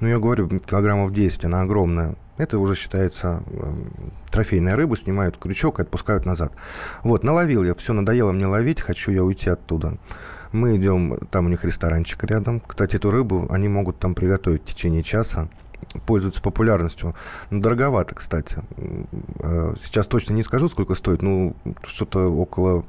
ну, 0.00 0.08
я 0.08 0.18
говорю, 0.18 0.48
килограммов 0.48 1.12
10, 1.12 1.44
она 1.44 1.60
огромная. 1.62 2.16
Это 2.38 2.58
уже 2.58 2.74
считается 2.74 3.42
э, 3.46 3.72
трофейная 4.30 4.76
рыба, 4.76 4.96
снимают 4.96 5.36
крючок 5.36 5.78
и 5.78 5.82
отпускают 5.82 6.24
назад. 6.24 6.52
Вот, 7.02 7.24
наловил 7.24 7.62
я, 7.62 7.74
все, 7.74 7.92
надоело 7.92 8.32
мне 8.32 8.46
ловить, 8.46 8.80
хочу 8.80 9.12
я 9.12 9.22
уйти 9.22 9.50
оттуда. 9.50 9.98
Мы 10.50 10.76
идем, 10.76 11.18
там 11.30 11.46
у 11.46 11.48
них 11.48 11.64
ресторанчик 11.64 12.24
рядом. 12.24 12.60
Кстати, 12.60 12.96
эту 12.96 13.10
рыбу 13.10 13.46
они 13.50 13.68
могут 13.68 13.98
там 13.98 14.14
приготовить 14.14 14.62
в 14.62 14.66
течение 14.66 15.02
часа. 15.02 15.48
Пользуется 16.06 16.42
популярностью. 16.42 17.14
Но 17.50 17.60
дороговато, 17.60 18.14
кстати. 18.14 18.58
Э, 19.40 19.74
сейчас 19.82 20.06
точно 20.06 20.34
не 20.34 20.42
скажу, 20.42 20.68
сколько 20.68 20.94
стоит. 20.94 21.22
Ну, 21.22 21.54
что-то 21.84 22.28
около 22.28 22.84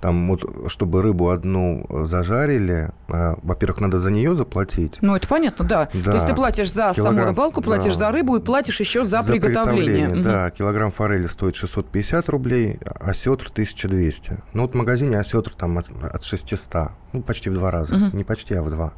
там 0.00 0.28
вот, 0.28 0.70
чтобы 0.70 1.02
рыбу 1.02 1.30
одну 1.30 1.84
зажарили, 2.06 2.90
а, 3.08 3.36
во-первых, 3.42 3.80
надо 3.80 3.98
за 3.98 4.10
нее 4.10 4.34
заплатить. 4.34 4.98
Ну, 5.00 5.16
это 5.16 5.26
понятно, 5.26 5.64
да. 5.64 5.88
да. 5.92 6.02
То 6.02 6.14
есть 6.14 6.26
ты 6.26 6.34
платишь 6.34 6.70
за 6.72 6.92
Килограмм, 6.94 7.16
саму 7.16 7.28
рыбалку, 7.30 7.62
платишь 7.62 7.96
да. 7.96 8.06
за 8.06 8.12
рыбу 8.12 8.36
и 8.36 8.40
платишь 8.40 8.78
еще 8.78 9.02
за, 9.02 9.22
за 9.22 9.32
приготовление. 9.32 10.06
приготовление 10.06 10.20
угу. 10.20 10.22
Да, 10.22 10.50
килограмм 10.50 10.92
форели 10.92 11.26
стоит 11.26 11.56
650 11.56 12.28
рублей, 12.28 12.78
осетр 13.00 13.48
1200. 13.50 14.38
Ну, 14.52 14.62
вот 14.62 14.72
в 14.72 14.74
магазине 14.76 15.18
осетр 15.18 15.52
там 15.54 15.78
от, 15.78 15.90
от 16.00 16.22
600, 16.22 16.92
ну, 17.12 17.22
почти 17.22 17.50
в 17.50 17.54
два 17.54 17.70
раза. 17.70 17.96
Угу. 17.96 18.16
Не 18.16 18.24
почти, 18.24 18.54
а 18.54 18.62
в 18.62 18.70
два. 18.70 18.92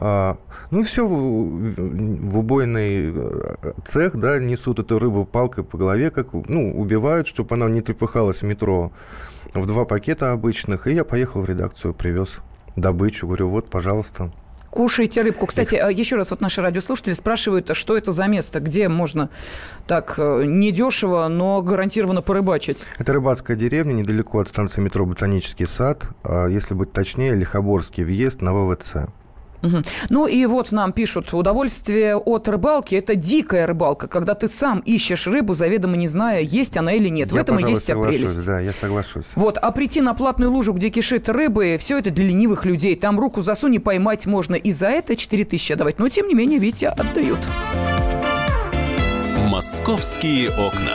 А, 0.00 0.38
ну, 0.70 0.84
все 0.84 1.06
в, 1.08 2.38
убойный 2.38 3.12
э, 3.12 3.72
цех, 3.84 4.16
да, 4.16 4.38
несут 4.38 4.78
эту 4.78 5.00
рыбу 5.00 5.24
палкой 5.24 5.64
по 5.64 5.76
голове, 5.76 6.10
как, 6.10 6.32
ну, 6.32 6.80
убивают, 6.80 7.26
чтобы 7.26 7.56
она 7.56 7.68
не 7.68 7.80
трепыхалась 7.80 8.42
в 8.42 8.44
метро 8.44 8.92
в 9.54 9.66
два 9.66 9.84
пакета 9.84 10.30
обычных, 10.30 10.86
и 10.86 10.94
я 10.94 11.04
поехал 11.04 11.40
в 11.40 11.46
редакцию, 11.46 11.94
привез 11.94 12.38
добычу, 12.76 13.26
говорю, 13.26 13.48
вот, 13.48 13.70
пожалуйста. 13.70 14.30
Кушайте 14.70 15.22
рыбку. 15.22 15.46
Кстати, 15.46 15.74
Экс... 15.74 15.98
еще 15.98 16.14
раз, 16.14 16.30
вот 16.30 16.40
наши 16.40 16.60
радиослушатели 16.62 17.14
спрашивают, 17.14 17.70
что 17.74 17.96
это 17.96 18.12
за 18.12 18.26
место, 18.28 18.60
где 18.60 18.88
можно 18.88 19.30
так 19.88 20.14
э, 20.18 20.44
недешево, 20.44 21.26
но 21.26 21.60
гарантированно 21.62 22.22
порыбачить? 22.22 22.84
Это 22.98 23.14
рыбацкая 23.14 23.56
деревня, 23.56 23.94
недалеко 23.94 24.38
от 24.38 24.46
станции 24.46 24.80
метро 24.80 25.04
«Ботанический 25.06 25.66
сад», 25.66 26.04
а, 26.22 26.46
если 26.46 26.74
быть 26.74 26.92
точнее, 26.92 27.34
Лихоборский 27.34 28.04
въезд 28.04 28.42
на 28.42 28.52
ВВЦ. 28.54 29.08
Угу. 29.62 29.76
Ну 30.10 30.26
и 30.26 30.46
вот 30.46 30.72
нам 30.72 30.92
пишут, 30.92 31.32
удовольствие 31.32 32.16
от 32.16 32.48
рыбалки– 32.48 32.94
это 32.96 33.14
дикая 33.14 33.66
рыбалка, 33.66 34.06
когда 34.06 34.34
ты 34.34 34.48
сам 34.48 34.80
ищешь 34.80 35.26
рыбу, 35.26 35.54
заведомо 35.54 35.96
не 35.96 36.08
зная, 36.08 36.40
есть 36.40 36.76
она 36.76 36.92
или 36.92 37.08
нет. 37.08 37.28
Я, 37.28 37.34
В 37.34 37.40
этом 37.40 37.56
пожалуй, 37.56 37.72
и 37.72 37.74
есть 37.74 37.84
вся 37.84 37.96
прелесть. 37.96 38.46
Да, 38.46 38.60
я 38.60 38.72
соглашусь. 38.72 39.26
Вот, 39.34 39.58
а 39.58 39.70
прийти 39.72 40.00
на 40.00 40.14
платную 40.14 40.50
лужу, 40.50 40.72
где 40.72 40.90
кишит 40.90 41.28
рыбы, 41.28 41.76
все 41.78 41.98
это 41.98 42.10
для 42.10 42.26
ленивых 42.26 42.64
людей. 42.64 42.96
Там 42.96 43.18
руку 43.18 43.40
засунь 43.40 43.74
и 43.74 43.78
поймать 43.78 44.26
можно. 44.26 44.54
И 44.54 44.70
за 44.72 44.88
это 44.88 45.16
4 45.16 45.44
тысячи 45.44 45.72
отдавать. 45.72 45.98
Но, 45.98 46.08
тем 46.08 46.28
не 46.28 46.34
менее, 46.34 46.58
Витя 46.58 46.86
отдают. 46.86 47.40
«Московские 49.48 50.50
окна». 50.50 50.94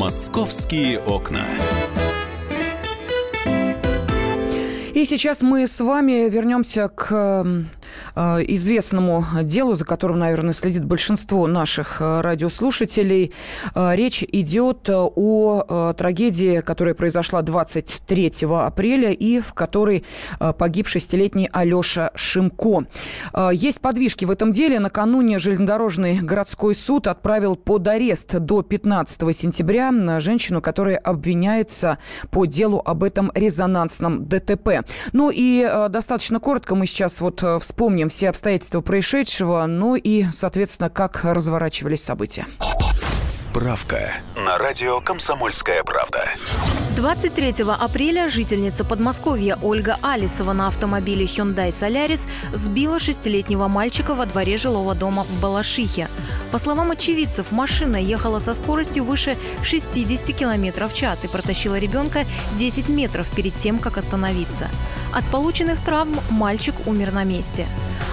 «Московские 0.00 0.98
окна». 0.98 1.44
И 4.94 5.04
сейчас 5.04 5.42
мы 5.42 5.66
с 5.66 5.78
вами 5.78 6.30
вернемся 6.30 6.88
к 6.88 7.12
Э, 7.12 7.44
известному 8.14 9.24
делу, 9.42 9.74
за 9.74 9.84
которым, 9.84 10.18
наверное, 10.18 10.52
следит 10.52 10.84
большинство 10.84 11.46
наших 11.46 12.00
э, 12.00 12.20
радиослушателей. 12.20 13.32
Э, 13.74 13.94
речь 13.94 14.22
идет 14.22 14.88
о 14.90 15.94
трагедии, 15.96 16.60
которая 16.60 16.94
произошла 16.94 17.42
23 17.42 18.32
апреля 18.50 19.10
и 19.12 19.40
в 19.40 19.54
которой 19.54 20.04
погиб 20.58 20.86
шестилетний 20.86 21.48
Алеша 21.52 22.10
Шимко. 22.14 22.84
Есть 23.52 23.80
подвижки 23.80 24.24
в 24.24 24.30
этом 24.30 24.52
деле. 24.52 24.78
Накануне 24.78 25.38
железнодорожный 25.38 26.20
городской 26.20 26.74
суд 26.74 27.06
отправил 27.06 27.56
под 27.56 27.86
арест 27.88 28.38
до 28.38 28.62
15 28.62 29.36
сентября 29.36 30.20
женщину, 30.20 30.60
которая 30.60 30.96
обвиняется 30.96 31.98
по 32.30 32.44
делу 32.44 32.82
об 32.84 33.02
этом 33.02 33.30
резонансном 33.34 34.26
ДТП. 34.26 34.84
Ну 35.12 35.30
и 35.34 35.68
достаточно 35.88 36.40
коротко 36.40 36.74
мы 36.74 36.86
сейчас 36.86 37.20
вот 37.20 37.42
вспомним 37.60 37.79
помним 37.80 38.10
все 38.10 38.28
обстоятельства 38.28 38.82
происшедшего, 38.82 39.64
ну 39.64 39.96
и, 39.96 40.26
соответственно, 40.34 40.90
как 40.90 41.24
разворачивались 41.24 42.04
события. 42.04 42.44
Справка 43.50 44.12
на 44.36 44.58
радио 44.58 45.00
«Комсомольская 45.00 45.82
правда». 45.82 46.30
23 46.94 47.64
апреля 47.80 48.28
жительница 48.28 48.84
Подмосковья 48.84 49.58
Ольга 49.60 49.98
Алисова 50.02 50.52
на 50.52 50.68
автомобиле 50.68 51.24
Hyundai 51.24 51.70
Solaris 51.70 52.28
сбила 52.52 53.00
шестилетнего 53.00 53.66
мальчика 53.66 54.14
во 54.14 54.26
дворе 54.26 54.56
жилого 54.56 54.94
дома 54.94 55.24
в 55.24 55.40
Балашихе. 55.40 56.06
По 56.52 56.60
словам 56.60 56.92
очевидцев, 56.92 57.50
машина 57.50 57.96
ехала 57.96 58.38
со 58.38 58.54
скоростью 58.54 59.02
выше 59.02 59.36
60 59.64 60.26
км 60.26 60.86
в 60.86 60.94
час 60.94 61.24
и 61.24 61.28
протащила 61.28 61.76
ребенка 61.76 62.24
10 62.56 62.88
метров 62.88 63.28
перед 63.30 63.56
тем, 63.56 63.80
как 63.80 63.98
остановиться. 63.98 64.68
От 65.12 65.24
полученных 65.24 65.80
травм 65.80 66.14
мальчик 66.30 66.74
умер 66.86 67.10
на 67.12 67.24
месте. 67.24 67.66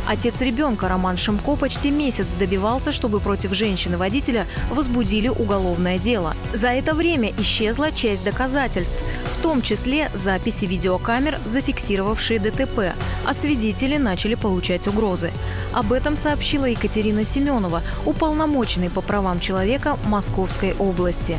Отец 0.07 0.39
ребенка 0.39 0.87
Роман 0.87 1.17
Шимко 1.17 1.57
почти 1.57 1.91
месяц 1.91 2.27
добивался, 2.39 2.93
чтобы 2.93 3.19
против 3.19 3.53
женщины-водителя 3.53 4.47
возбудили 4.69 5.26
уголовное 5.31 5.97
дело. 5.97 6.35
За 6.53 6.67
это 6.67 6.93
время 6.93 7.31
исчезла 7.37 7.91
часть 7.91 8.23
доказательств, 8.23 9.03
в 9.37 9.41
том 9.41 9.61
числе 9.61 10.09
записи 10.13 10.65
видеокамер, 10.65 11.39
зафиксировавшие 11.45 12.39
ДТП, 12.39 12.93
а 13.25 13.33
свидетели 13.33 13.97
начали 13.97 14.35
получать 14.35 14.87
угрозы. 14.87 15.31
Об 15.73 15.93
этом 15.93 16.17
сообщила 16.17 16.65
Екатерина 16.65 17.23
Семенова, 17.23 17.81
уполномоченный 18.05 18.89
по 18.89 19.01
правам 19.01 19.39
человека 19.39 19.97
Московской 20.05 20.73
области. 20.79 21.37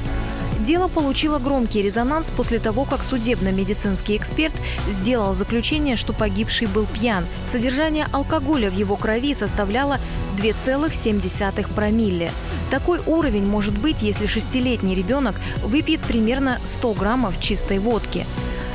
Дело 0.61 0.89
получило 0.89 1.39
громкий 1.39 1.83
резонанс 1.83 2.31
после 2.31 2.59
того, 2.59 2.85
как 2.85 3.05
судебно-медицинский 3.05 4.17
эксперт 4.17 4.55
сделал 4.89 5.33
заключение, 5.35 5.97
что 5.97 6.13
погибший 6.13 6.67
был 6.67 6.85
пьян. 6.87 7.27
Содержание 7.51 8.07
алкоголя 8.13 8.71
в 8.71 8.75
его 8.75 8.97
крови 8.97 9.35
составляло 9.35 9.99
2,7 10.37 11.75
промилле. 11.75 12.31
Такой 12.71 13.01
уровень 13.07 13.47
может 13.47 13.79
быть, 13.79 14.03
если 14.03 14.27
шестилетний 14.27 14.95
ребенок 14.95 15.37
выпьет 15.63 16.01
примерно 16.01 16.59
100 16.65 16.93
граммов 16.95 17.41
чистой 17.41 17.79
водки. 17.79 18.27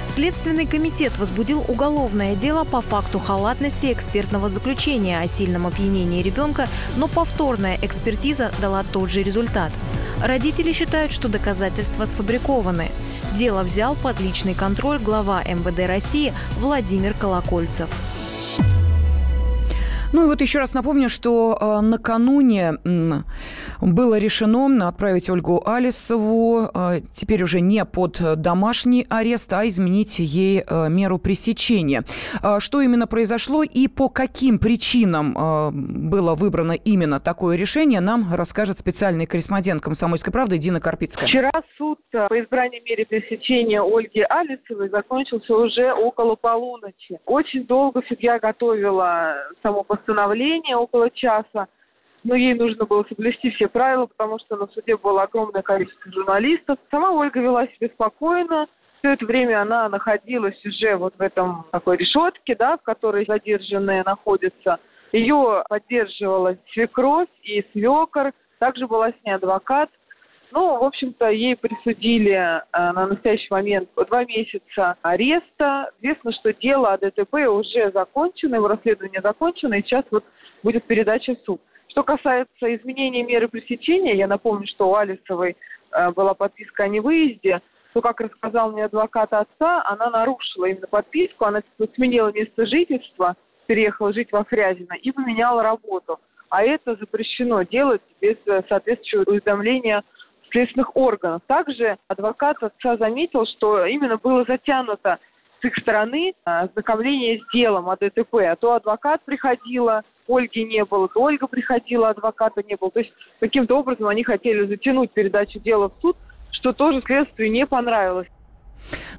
Следственный 0.08 0.67
комитет 0.67 1.17
возбудил 1.17 1.63
уголовное 1.67 2.36
дело 2.36 2.65
по 2.65 2.82
факту 2.82 3.19
халатности 3.19 3.91
экспертного 3.91 4.49
заключения 4.49 5.19
о 5.19 5.27
сильном 5.27 5.65
опьянении 5.65 6.21
ребенка, 6.21 6.67
но 6.97 7.08
повторная 7.08 7.79
экспертиза 7.82 8.51
дала 8.62 8.84
тот 8.91 9.10
же 9.10 9.23
результат– 9.23 9.71
Родители 10.23 10.71
считают, 10.71 11.12
что 11.12 11.27
доказательства 11.27 12.06
сфабрикованы. 12.06 12.89
Дело 13.38 13.62
взял 13.63 13.93
под 13.95 14.21
личный 14.21 14.53
контроль 14.53 14.97
глава 14.97 15.43
МВД 15.43 15.86
России 15.86 16.34
Владимир 16.60 17.13
Колокольцев. 17.13 17.89
Ну 20.13 20.23
и 20.23 20.27
вот 20.27 20.39
еще 20.39 20.60
раз 20.60 20.73
напомню, 20.73 21.10
что 21.10 21.58
э, 21.60 21.82
накануне 21.82 22.75
было 23.84 24.17
решено 24.17 24.88
отправить 24.88 25.30
Ольгу 25.30 25.62
Алисову 25.65 26.69
э, 26.74 27.02
теперь 27.13 27.43
уже 27.43 27.60
не 27.60 27.84
под 27.86 28.22
домашний 28.41 29.06
арест, 29.10 29.52
а 29.54 29.67
изменить 29.67 30.19
ей 30.19 30.63
э, 30.65 30.89
меру 30.89 31.19
пресечения. 31.19 32.04
Э, 32.41 32.60
что 32.60 32.82
именно 32.82 33.08
произошло 33.08 33.63
и 33.63 33.88
по 33.88 34.10
каким 34.10 34.60
причинам 34.60 35.36
э, 35.38 35.72
было 35.72 36.36
выбрано 36.36 36.74
именно 36.74 37.19
такое 37.19 37.58
решение, 37.58 38.00
нам 38.00 38.26
расскажет 38.34 38.78
специальный 38.78 39.26
корреспондент 39.26 39.82
«Комсомольской 39.82 40.32
правды» 40.32 40.58
Дина 40.58 40.80
Карпицкая. 40.80 41.28
Вчера 41.28 41.52
суд 41.78 42.00
по 42.12 42.39
избранию 42.39 42.82
меры 42.84 43.06
пресечения 43.06 43.82
Ольги 43.82 44.24
Алисовой 44.30 44.89
закончился 44.89 45.54
уже 45.54 45.91
около 45.93 46.36
полуночи. 46.36 47.19
Очень 47.26 47.65
долго 47.65 48.02
судья 48.08 48.39
готовила 48.39 49.36
само 49.62 49.84
постановление 49.84 50.78
около 50.78 51.10
часа. 51.12 51.67
Но 52.23 52.36
ей 52.36 52.53
нужно 52.53 52.86
было 52.86 53.05
соблюсти 53.09 53.51
все 53.51 53.67
правила, 53.67 54.05
потому 54.05 54.39
что 54.39 54.55
на 54.55 54.67
суде 54.67 54.95
было 54.95 55.23
огромное 55.23 55.62
количество 55.62 56.12
журналистов. 56.12 56.77
Сама 56.89 57.12
Ольга 57.12 57.39
вела 57.41 57.67
себя 57.67 57.89
спокойно. 57.93 58.67
Все 58.99 59.13
это 59.13 59.25
время 59.25 59.62
она 59.62 59.89
находилась 59.89 60.57
уже 60.65 60.95
вот 60.95 61.13
в 61.17 61.21
этом 61.21 61.65
такой 61.71 61.97
решетке, 61.97 62.55
да, 62.55 62.77
в 62.77 62.83
которой 62.83 63.25
задержанные 63.27 64.03
находятся. 64.03 64.79
Ее 65.12 65.63
поддерживала 65.67 66.57
свекровь 66.71 67.27
и 67.43 67.65
свекор. 67.73 68.31
Также 68.59 68.88
была 68.88 69.09
с 69.09 69.25
ней 69.25 69.33
адвокат. 69.33 69.89
Ну, 70.51 70.79
в 70.79 70.83
общем-то, 70.83 71.29
ей 71.31 71.57
присудили 71.57 72.36
э, 72.36 72.62
на 72.71 73.07
настоящий 73.07 73.47
момент 73.49 73.89
два 73.95 74.23
месяца 74.23 74.95
ареста. 75.01 75.89
Известно, 75.99 76.31
что 76.31 76.53
дело 76.53 76.93
о 76.93 76.97
ДТП 76.97 77.33
уже 77.49 77.91
закончено, 77.91 78.55
его 78.55 78.67
расследование 78.67 79.21
закончено, 79.21 79.73
и 79.73 79.81
сейчас 79.81 80.05
вот 80.12 80.23
будет 80.62 80.86
передача 80.86 81.36
в 81.36 81.39
суд. 81.45 81.59
Что 81.93 82.03
касается 82.03 82.75
изменения 82.75 83.21
меры 83.21 83.47
пресечения, 83.47 84.15
я 84.15 84.25
напомню, 84.25 84.65
что 84.65 84.89
у 84.89 84.95
Алисовой 84.95 85.56
э, 85.91 86.12
была 86.12 86.34
подписка 86.34 86.86
о 86.86 86.88
невыезде, 86.88 87.62
то, 87.93 88.01
как 88.01 88.19
рассказал 88.19 88.71
мне 88.71 88.86
адвокат 88.86 89.32
отца, 89.32 89.84
она 89.86 90.10
нарушила 90.10 90.65
именно 90.65 90.88
подписку, 90.88 91.45
она 91.45 91.62
сменила 91.93 92.32
место 92.32 92.65
жительства, 92.65 93.36
переехала 93.67 94.12
жить 94.12 94.29
во 94.32 94.43
Фрязино 94.43 94.95
и 94.95 95.12
поменяла 95.12 95.62
работу. 95.62 96.19
А 96.49 96.63
это 96.63 96.95
запрещено 96.95 97.62
делать 97.62 98.01
без 98.19 98.38
э, 98.47 98.63
соответствующего 98.67 99.29
уведомления 99.29 100.03
следственных 100.49 100.95
органов. 100.97 101.43
Также 101.45 101.99
адвокат 102.08 102.58
отца 102.63 102.97
заметил, 102.97 103.45
что 103.45 103.86
именно 103.86 104.17
было 104.17 104.43
затянуто 104.49 105.19
с 105.62 105.65
их 105.65 105.77
стороны 105.77 106.34
а, 106.43 106.62
ознакомление 106.62 107.39
с 107.39 107.53
делом 107.53 107.88
о 107.88 107.97
ДТП. 107.97 108.34
А 108.49 108.56
то 108.56 108.73
адвокат 108.73 109.23
приходила, 109.25 110.03
Ольги 110.27 110.63
не 110.63 110.86
было, 110.86 111.07
то 111.09 111.21
Ольга 111.21 111.47
приходила, 111.47 112.09
адвоката 112.09 112.63
не 112.63 112.75
было. 112.75 112.91
То 112.91 112.99
есть 112.99 113.13
каким-то 113.39 113.77
образом 113.77 114.07
они 114.07 114.23
хотели 114.23 114.65
затянуть 114.65 115.12
передачу 115.12 115.59
дела 115.59 115.89
в 115.89 116.01
суд, 116.01 116.17
что 116.51 116.73
тоже 116.73 117.01
следствию 117.05 117.51
не 117.51 117.65
понравилось. 117.65 118.27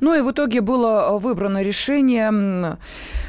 Ну 0.01 0.15
и 0.15 0.21
в 0.21 0.31
итоге 0.31 0.61
было 0.61 1.09
э, 1.09 1.19
выбрано 1.19 1.63
решение. 1.63 2.79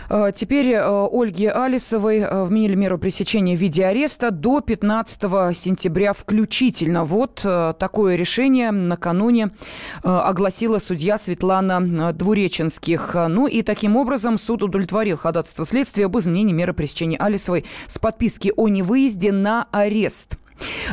Э, 0.09 0.31
теперь 0.33 0.73
э, 0.73 1.07
Ольге 1.11 1.51
Алисовой 1.51 2.25
вменили 2.45 2.75
меру 2.75 2.97
пресечения 2.97 3.55
в 3.55 3.59
виде 3.59 3.85
ареста 3.85 4.31
до 4.31 4.61
15 4.61 5.21
сентября 5.55 6.13
включительно. 6.13 7.05
Вот 7.05 7.45
такое 7.79 8.15
решение 8.15 8.71
накануне 8.71 9.51
огласила 10.03 10.79
судья 10.79 11.17
Светлана 11.17 12.13
Двуреченских. 12.13 13.15
Ну 13.29 13.47
и 13.47 13.61
таким 13.61 13.95
образом 13.95 14.37
суд 14.37 14.63
удовлетворил 14.63 15.17
ходатайство 15.17 15.65
следствия 15.65 16.05
об 16.05 16.17
изменении 16.17 16.53
меры 16.53 16.73
пресечения 16.73 17.17
Алисовой 17.17 17.65
с 17.87 17.97
подписки 17.97 18.51
о 18.55 18.67
невыезде 18.67 19.31
на 19.31 19.67
арест. 19.71 20.37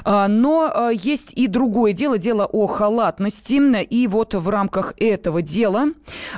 А, 0.05 0.29
но 0.29 0.71
а, 0.73 0.91
есть 0.91 1.33
и 1.35 1.47
другое 1.47 1.93
дело, 1.93 2.19
дело 2.19 2.47
о 2.47 2.67
халатности. 2.67 3.53
И 3.85 4.07
вот 4.07 4.35
в 4.35 4.49
рамках 4.49 4.95
этого 4.99 5.43
дела 5.43 5.89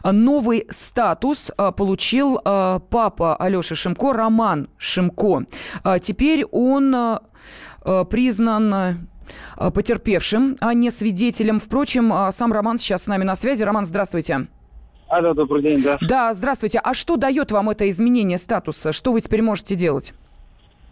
новый 0.05 0.67
статус 0.71 1.51
а, 1.57 1.73
получил 1.73 2.39
папа 2.39 3.37
Алеши 3.37 3.75
Шимко, 3.75 4.13
Роман 4.13 4.69
Шимко. 4.77 5.45
Теперь 6.01 6.45
он 6.47 7.19
признан 8.11 9.09
потерпевшим, 9.57 10.57
а 10.61 10.75
не 10.75 10.91
свидетелем. 10.91 11.61
Впрочем, 11.61 12.13
сам 12.31 12.53
Роман 12.53 12.79
сейчас 12.79 13.05
с 13.05 13.07
нами 13.07 13.25
на 13.25 13.37
связи. 13.37 13.63
Роман, 13.63 13.85
здравствуйте. 13.85 14.49
Алло, 15.09 15.35
добрый 15.35 15.63
день, 15.63 15.83
да. 15.83 15.99
Да, 16.01 16.35
здравствуйте. 16.35 16.81
А 16.83 16.95
что 16.95 17.17
дает 17.17 17.53
вам 17.53 17.71
это 17.71 17.89
изменение 17.91 18.39
статуса? 18.39 18.93
Что 18.93 19.13
вы 19.13 19.21
теперь 19.21 19.43
можете 19.43 19.77
делать? 19.77 20.15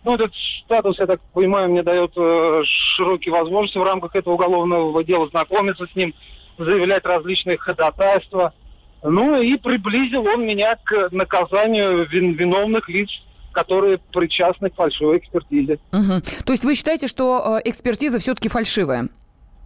Ну, 0.05 0.15
этот 0.15 0.33
статус, 0.65 0.99
я 0.99 1.07
так 1.07 1.21
понимаю, 1.33 1.71
мне 1.71 1.83
дает 1.83 2.13
э, 2.17 2.63
широкие 2.97 3.33
возможности 3.33 3.79
в 3.79 3.85
рамках 3.85 4.17
этого 4.17 4.35
уголовного 4.35 5.05
дела 5.05 5.29
знакомиться 5.29 5.87
с 5.87 5.95
ним, 5.95 6.13
заявлять 6.59 7.05
различные 7.05 7.57
ходатайства. 7.57 8.53
Ну 9.05 9.41
и 9.41 9.57
приблизил 9.57 10.27
он 10.27 10.45
меня 10.45 10.77
к 10.85 11.09
наказанию 11.13 12.07
вин 12.09 12.33
виновных 12.33 12.89
лиц, 12.89 13.11
которые 13.53 13.99
причастны 14.13 14.71
к 14.71 14.75
фальшивой 14.75 15.19
экспертизе. 15.19 15.79
Угу. 15.93 16.23
То 16.47 16.53
есть 16.53 16.65
вы 16.65 16.75
считаете, 16.75 17.07
что 17.07 17.59
э, 17.59 17.69
экспертиза 17.69 18.19
все-таки 18.19 18.49
фальшивая? 18.49 19.09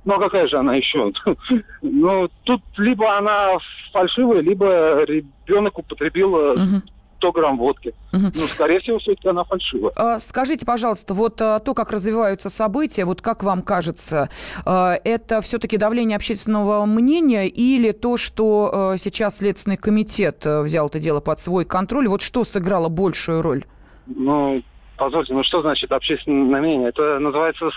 Ну, 0.05 0.15
а 0.15 0.19
какая 0.19 0.49
же 0.49 0.59
она 0.59 0.77
еще? 0.77 1.13
ну, 1.83 2.29
тут 2.45 2.63
либо 2.77 3.17
она 3.17 3.57
фальшивая, 3.93 4.41
либо 4.41 5.03
ребенок 5.05 5.79
употребил 5.79 6.35
угу 6.35 6.83
100 7.19 7.33
грамм 7.33 7.59
водки. 7.59 7.95
Угу. 8.13 8.33
Ну, 8.35 8.47
скорее 8.47 8.81
всего, 8.81 8.99
все-таки 8.99 9.29
она 9.29 9.45
фальшивая. 9.45 9.93
А, 9.97 10.19
скажите, 10.19 10.67
пожалуйста, 10.67 11.15
вот 11.15 11.41
а, 11.41 11.61
то, 11.61 11.75
как 11.75 11.91
развиваются 11.93 12.51
события, 12.51 13.05
вот 13.05 13.23
как 13.23 13.43
вам 13.43 13.63
кажется, 13.63 14.29
а, 14.65 14.95
это 15.05 15.41
все-таки 15.41 15.77
давление 15.77 16.17
общественного 16.17 16.85
мнения 16.87 17.49
или 17.49 17.93
то, 17.93 18.17
что 18.17 18.71
а, 18.73 18.99
сейчас 18.99 19.39
Следственный 19.39 19.77
комитет 19.77 20.47
а, 20.47 20.63
взял 20.63 20.87
это 20.89 21.01
дело 21.01 21.21
под 21.21 21.41
свой 21.41 21.65
контроль, 21.65 22.09
вот 22.09 22.23
что 22.23 22.45
сыграло 22.45 22.89
большую 22.89 23.43
роль? 23.43 23.65
Ну, 24.07 24.63
позвольте, 24.97 25.35
ну 25.35 25.43
что 25.43 25.63
значит 25.63 25.93
общественное 25.93 26.61
мнение? 26.61 26.89
Это 26.89 27.19
называется 27.19 27.71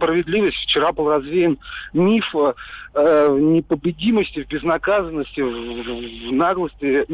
справедливость. 0.00 0.56
Вчера 0.64 0.92
был 0.92 1.10
развеян 1.10 1.58
миф 1.92 2.34
э, 2.34 3.36
непобедимости, 3.38 4.44
в 4.44 4.48
безнаказанности, 4.48 5.40
в, 5.40 6.28
в 6.28 6.32
наглости 6.32 7.06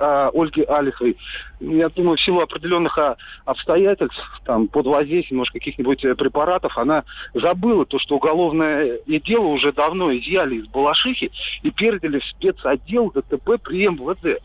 э, 0.00 0.30
Ольги 0.34 0.62
Алисовой. 0.62 1.16
Я 1.60 1.88
думаю, 1.90 2.16
в 2.16 2.20
силу 2.20 2.40
определенных 2.40 2.96
а, 2.98 3.16
обстоятельств, 3.44 4.20
там, 4.44 4.66
под 4.68 4.86
воздействием, 4.86 5.38
может, 5.38 5.52
каких-нибудь 5.52 6.04
э, 6.04 6.14
препаратов, 6.14 6.76
она 6.78 7.04
забыла 7.34 7.84
то, 7.84 7.98
что 7.98 8.16
уголовное 8.16 8.98
дело 9.06 9.46
уже 9.46 9.72
давно 9.72 10.12
изъяли 10.16 10.56
из 10.56 10.66
Балашихи 10.68 11.30
и 11.62 11.70
передали 11.70 12.18
в 12.18 12.24
спецотдел 12.24 13.10
ДТП 13.10 13.60
при 13.62 13.86
МВД. 13.86 14.42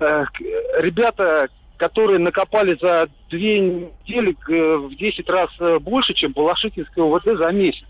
Э, 0.00 0.24
ребята, 0.78 1.48
которые 1.76 2.18
накопали 2.18 2.76
за 2.80 3.08
две 3.28 3.58
недели 3.58 4.36
э, 4.48 4.76
в 4.76 4.94
10 4.94 5.28
раз 5.28 5.50
больше, 5.80 6.14
чем 6.14 6.32
Балашихинское 6.32 7.04
ОВД 7.04 7.36
за 7.36 7.50
месяц. 7.50 7.86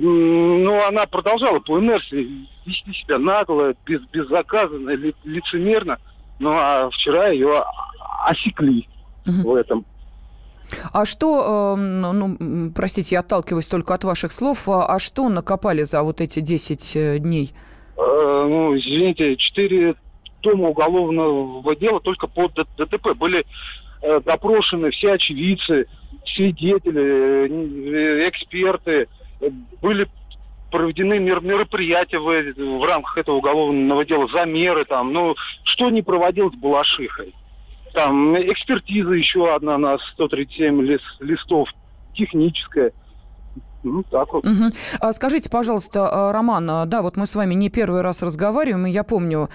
Но 0.00 0.86
она 0.86 1.06
продолжала 1.06 1.60
по 1.60 1.78
инерции 1.78 2.46
вести 2.64 2.92
себя 2.94 3.18
нагло, 3.18 3.74
без, 3.86 4.00
беззаказанно, 4.12 4.90
ли, 4.90 5.14
лицемерно. 5.24 5.98
Ну 6.38 6.50
а 6.52 6.88
вчера 6.90 7.28
ее 7.28 7.64
осекли 8.26 8.88
угу. 9.26 9.52
в 9.52 9.54
этом. 9.54 9.84
А 10.92 11.04
что, 11.04 11.76
э, 11.76 11.80
ну, 11.80 12.72
простите, 12.74 13.16
я 13.16 13.20
отталкиваюсь 13.20 13.66
только 13.66 13.94
от 13.94 14.04
ваших 14.04 14.32
слов, 14.32 14.68
а, 14.68 14.86
а 14.86 14.98
что 14.98 15.28
накопали 15.28 15.82
за 15.82 16.02
вот 16.02 16.20
эти 16.20 16.40
10 16.40 16.96
э, 16.96 17.18
дней? 17.18 17.52
Э, 17.96 18.46
ну, 18.48 18.76
извините, 18.76 19.36
4 19.36 19.94
тома 20.40 20.68
уголовного 20.68 21.76
дела 21.76 22.00
только 22.00 22.26
по 22.26 22.48
ДТП. 22.48 23.14
Были 23.14 23.44
э, 24.02 24.20
допрошены 24.24 24.90
все 24.90 25.12
очевидцы, 25.12 25.86
свидетели, 26.24 28.28
эксперты, 28.28 29.08
были 29.80 30.08
проведены 30.70 31.18
мер 31.18 31.40
мероприятия 31.40 32.18
в, 32.18 32.80
в 32.80 32.84
рамках 32.84 33.18
этого 33.18 33.36
уголовного 33.36 34.04
дела, 34.04 34.28
замеры 34.28 34.84
там, 34.84 35.12
ну, 35.12 35.34
что 35.64 35.90
не 35.90 36.02
проводилось 36.02 36.56
Балашихой. 36.56 37.34
Там 37.92 38.36
экспертиза 38.36 39.12
еще 39.12 39.54
одна 39.54 39.78
на 39.78 39.98
137 39.98 40.82
лист, 40.82 41.04
листов, 41.20 41.68
техническая– 42.14 42.92
Угу. 44.38 45.12
Скажите, 45.12 45.50
пожалуйста, 45.50 46.08
а, 46.10 46.32
Роман, 46.32 46.70
а, 46.70 46.84
да, 46.86 47.02
вот 47.02 47.16
мы 47.16 47.26
с 47.26 47.34
вами 47.34 47.54
не 47.54 47.68
первый 47.68 48.00
раз 48.00 48.22
разговариваем, 48.22 48.86
и 48.86 48.90
я 48.90 49.04
помню, 49.04 49.50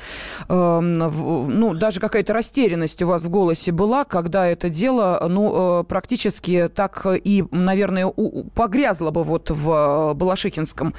э, 0.47 0.79
ну, 0.79 1.73
даже 1.73 1.99
какая-то 1.99 2.33
растерянность 2.33 3.01
у 3.01 3.07
вас 3.07 3.25
в 3.25 3.29
голосе 3.29 3.71
была, 3.71 4.03
когда 4.03 4.45
это 4.45 4.69
дело, 4.69 5.25
ну, 5.27 5.81
э, 5.81 5.83
практически 5.83 6.69
так 6.73 7.05
и, 7.05 7.43
наверное, 7.51 8.13
погрязло 8.53 9.11
бы 9.11 9.23
вот 9.23 9.49
в 9.49 10.13
Балашихинском 10.13 10.93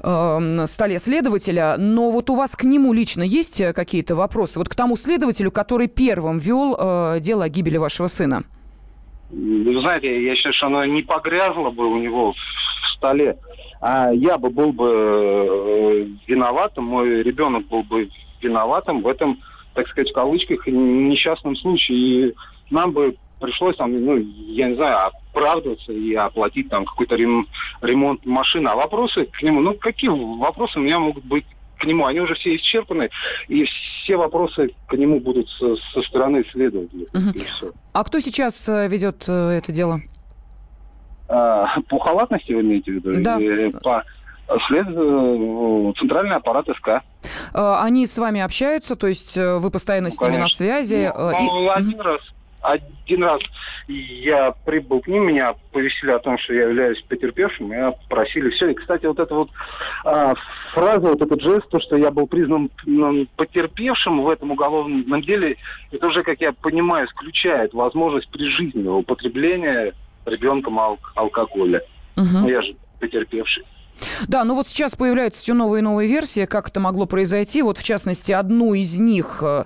э, 0.00 0.66
столе 0.66 0.98
следователя, 0.98 1.76
но 1.78 2.10
вот 2.10 2.30
у 2.30 2.36
вас 2.36 2.54
к 2.54 2.64
нему 2.64 2.92
лично 2.92 3.22
есть 3.22 3.60
какие-то 3.74 4.14
вопросы? 4.14 4.58
Вот 4.58 4.68
к 4.68 4.74
тому 4.74 4.96
следователю, 4.96 5.50
который 5.50 5.88
первым 5.88 6.38
вел 6.38 6.76
э, 6.78 7.18
дело 7.20 7.44
о 7.44 7.48
гибели 7.48 7.76
вашего 7.76 8.06
сына? 8.06 8.44
Вы 9.30 9.80
знаете, 9.80 10.24
я 10.24 10.34
считаю, 10.36 10.54
что 10.54 10.66
оно 10.66 10.84
не 10.86 11.02
погрязло 11.02 11.70
бы 11.70 11.86
у 11.86 11.98
него 11.98 12.32
в 12.32 12.96
столе, 12.96 13.36
а 13.80 14.10
я 14.10 14.38
бы 14.38 14.50
был 14.50 14.72
бы 14.72 14.88
э, 14.90 16.06
виноватым, 16.26 16.84
мой 16.84 17.22
ребенок 17.22 17.66
был 17.68 17.82
бы 17.82 18.08
виноватым 18.40 19.02
в 19.02 19.06
этом, 19.06 19.38
так 19.74 19.86
сказать, 19.88 20.10
в 20.10 20.14
кавычках, 20.14 20.66
несчастном 20.66 21.56
случае. 21.56 21.98
И 21.98 22.34
нам 22.70 22.92
бы 22.92 23.16
пришлось 23.38 23.76
там, 23.76 23.92
ну, 23.92 24.16
я 24.16 24.68
не 24.68 24.76
знаю, 24.76 25.12
оправдываться 25.32 25.92
и 25.92 26.14
оплатить 26.14 26.70
там 26.70 26.84
какой-то 26.84 27.16
ремонт 27.16 28.24
машины. 28.24 28.68
А 28.68 28.76
вопросы 28.76 29.26
к 29.26 29.42
нему, 29.42 29.60
ну, 29.60 29.74
какие 29.74 30.10
вопросы 30.10 30.78
у 30.78 30.82
меня 30.82 30.98
могут 30.98 31.24
быть 31.24 31.44
к 31.78 31.84
нему, 31.84 32.06
они 32.06 32.20
уже 32.20 32.34
все 32.34 32.56
исчерпаны, 32.56 33.10
и 33.48 33.64
все 33.64 34.16
вопросы 34.16 34.70
к 34.86 34.94
нему 34.94 35.20
будут 35.20 35.48
со, 35.50 35.76
со 35.76 36.02
стороны 36.02 36.44
следователя. 36.52 37.06
Угу. 37.14 37.72
А 37.92 38.04
кто 38.04 38.20
сейчас 38.20 38.68
э, 38.68 38.88
ведет 38.88 39.24
э, 39.28 39.58
это 39.58 39.72
дело? 39.72 40.00
А, 41.28 41.80
по 41.88 41.98
халатности 41.98 42.52
вы 42.52 42.62
имеете 42.62 42.92
в 42.92 42.94
виду? 42.96 43.22
Да. 43.22 43.38
Или 43.38 43.70
по 43.70 44.04
след 44.66 44.86
э, 44.88 45.92
центральный 45.98 46.36
аппарат 46.36 46.66
СК. 46.76 47.02
Они 47.52 48.06
с 48.06 48.16
вами 48.16 48.40
общаются, 48.40 48.96
то 48.96 49.06
есть 49.06 49.36
вы 49.36 49.70
постоянно 49.70 50.08
ну, 50.08 50.10
с 50.10 50.20
ними 50.20 50.32
конечно. 50.32 50.44
на 50.44 50.48
связи? 50.48 51.12
Ну, 51.14 51.64
и... 51.64 51.68
Один 51.68 52.00
раз 52.00 52.20
один 52.60 53.24
раз 53.24 53.40
я 53.86 54.52
прибыл 54.64 55.00
к 55.00 55.06
ним, 55.06 55.26
меня 55.26 55.54
повесили 55.72 56.10
о 56.10 56.18
том, 56.18 56.38
что 56.38 56.54
я 56.54 56.62
являюсь 56.62 57.00
потерпевшим, 57.02 57.70
меня 57.70 57.92
попросили 57.92 58.50
все. 58.50 58.70
И, 58.70 58.74
кстати, 58.74 59.06
вот 59.06 59.18
эта 59.18 59.34
вот 59.34 59.50
а, 60.04 60.34
фраза, 60.72 61.08
вот 61.08 61.22
этот 61.22 61.40
жест, 61.40 61.68
то, 61.68 61.80
что 61.80 61.96
я 61.96 62.10
был 62.10 62.26
признан 62.26 62.70
потерпевшим 63.36 64.22
в 64.22 64.28
этом 64.28 64.50
уголовном 64.50 65.22
деле, 65.22 65.56
это 65.92 66.06
уже, 66.08 66.22
как 66.22 66.40
я 66.40 66.52
понимаю, 66.52 67.06
исключает 67.06 67.72
возможность 67.74 68.28
прижизненного 68.30 68.96
употребления 68.96 69.94
ребенком 70.26 70.78
ал- 70.78 70.98
алкоголя. 71.14 71.82
Угу. 72.16 72.48
Я 72.48 72.62
же 72.62 72.74
потерпевший. 73.00 73.64
Да, 74.26 74.44
ну 74.44 74.54
вот 74.54 74.68
сейчас 74.68 74.94
появляются 74.94 75.42
все 75.42 75.54
новые 75.54 75.80
и 75.80 75.82
новые 75.82 76.08
версии, 76.08 76.44
как 76.46 76.68
это 76.68 76.80
могло 76.80 77.06
произойти. 77.06 77.62
Вот, 77.62 77.78
в 77.78 77.82
частности, 77.82 78.32
одну 78.32 78.74
из 78.74 78.98
них 78.98 79.38
э, 79.42 79.64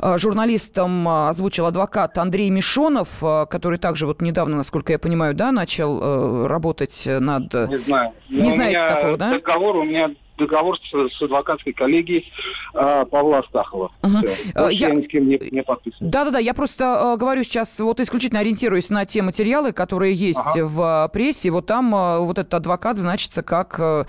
э, 0.00 0.18
журналистам 0.18 1.08
э, 1.08 1.28
озвучил 1.28 1.66
адвокат 1.66 2.18
Андрей 2.18 2.50
Мишонов, 2.50 3.08
который 3.20 3.78
также 3.78 4.06
вот 4.06 4.20
недавно, 4.20 4.56
насколько 4.56 4.92
я 4.92 4.98
понимаю, 4.98 5.34
да, 5.34 5.52
начал 5.52 6.46
работать 6.46 7.04
над... 7.06 7.52
Не 7.54 7.76
знаю. 7.76 8.12
Не 8.28 8.42
Но 8.42 8.50
знаете 8.50 8.86
такого, 8.86 9.16
да? 9.16 9.30
Договор 9.30 9.76
у 9.76 9.84
меня 9.84 10.10
договор 10.40 10.76
с, 10.78 11.16
с 11.16 11.22
адвокатской 11.22 11.72
коллегией 11.72 12.32
э, 12.74 13.04
Павла 13.10 13.38
Астахова. 13.38 13.92
Угу. 14.02 14.16
я... 14.54 14.70
я 14.70 14.90
ни 14.90 15.04
с 15.04 15.08
кем 15.08 15.28
не, 15.28 15.38
не 15.50 15.62
подписан. 15.62 16.10
Да-да-да, 16.10 16.38
я 16.38 16.54
просто 16.54 17.14
э, 17.14 17.16
говорю 17.16 17.44
сейчас, 17.44 17.78
вот 17.80 18.00
исключительно 18.00 18.40
ориентируюсь 18.40 18.90
на 18.90 19.04
те 19.04 19.22
материалы, 19.22 19.72
которые 19.72 20.14
есть 20.14 20.40
ага. 20.42 20.64
в 20.64 21.10
прессе. 21.12 21.50
Вот 21.50 21.66
там 21.66 21.94
э, 21.94 22.18
вот 22.18 22.38
этот 22.38 22.54
адвокат 22.54 22.96
значится 22.96 23.42
как 23.42 23.78
э, 23.78 24.04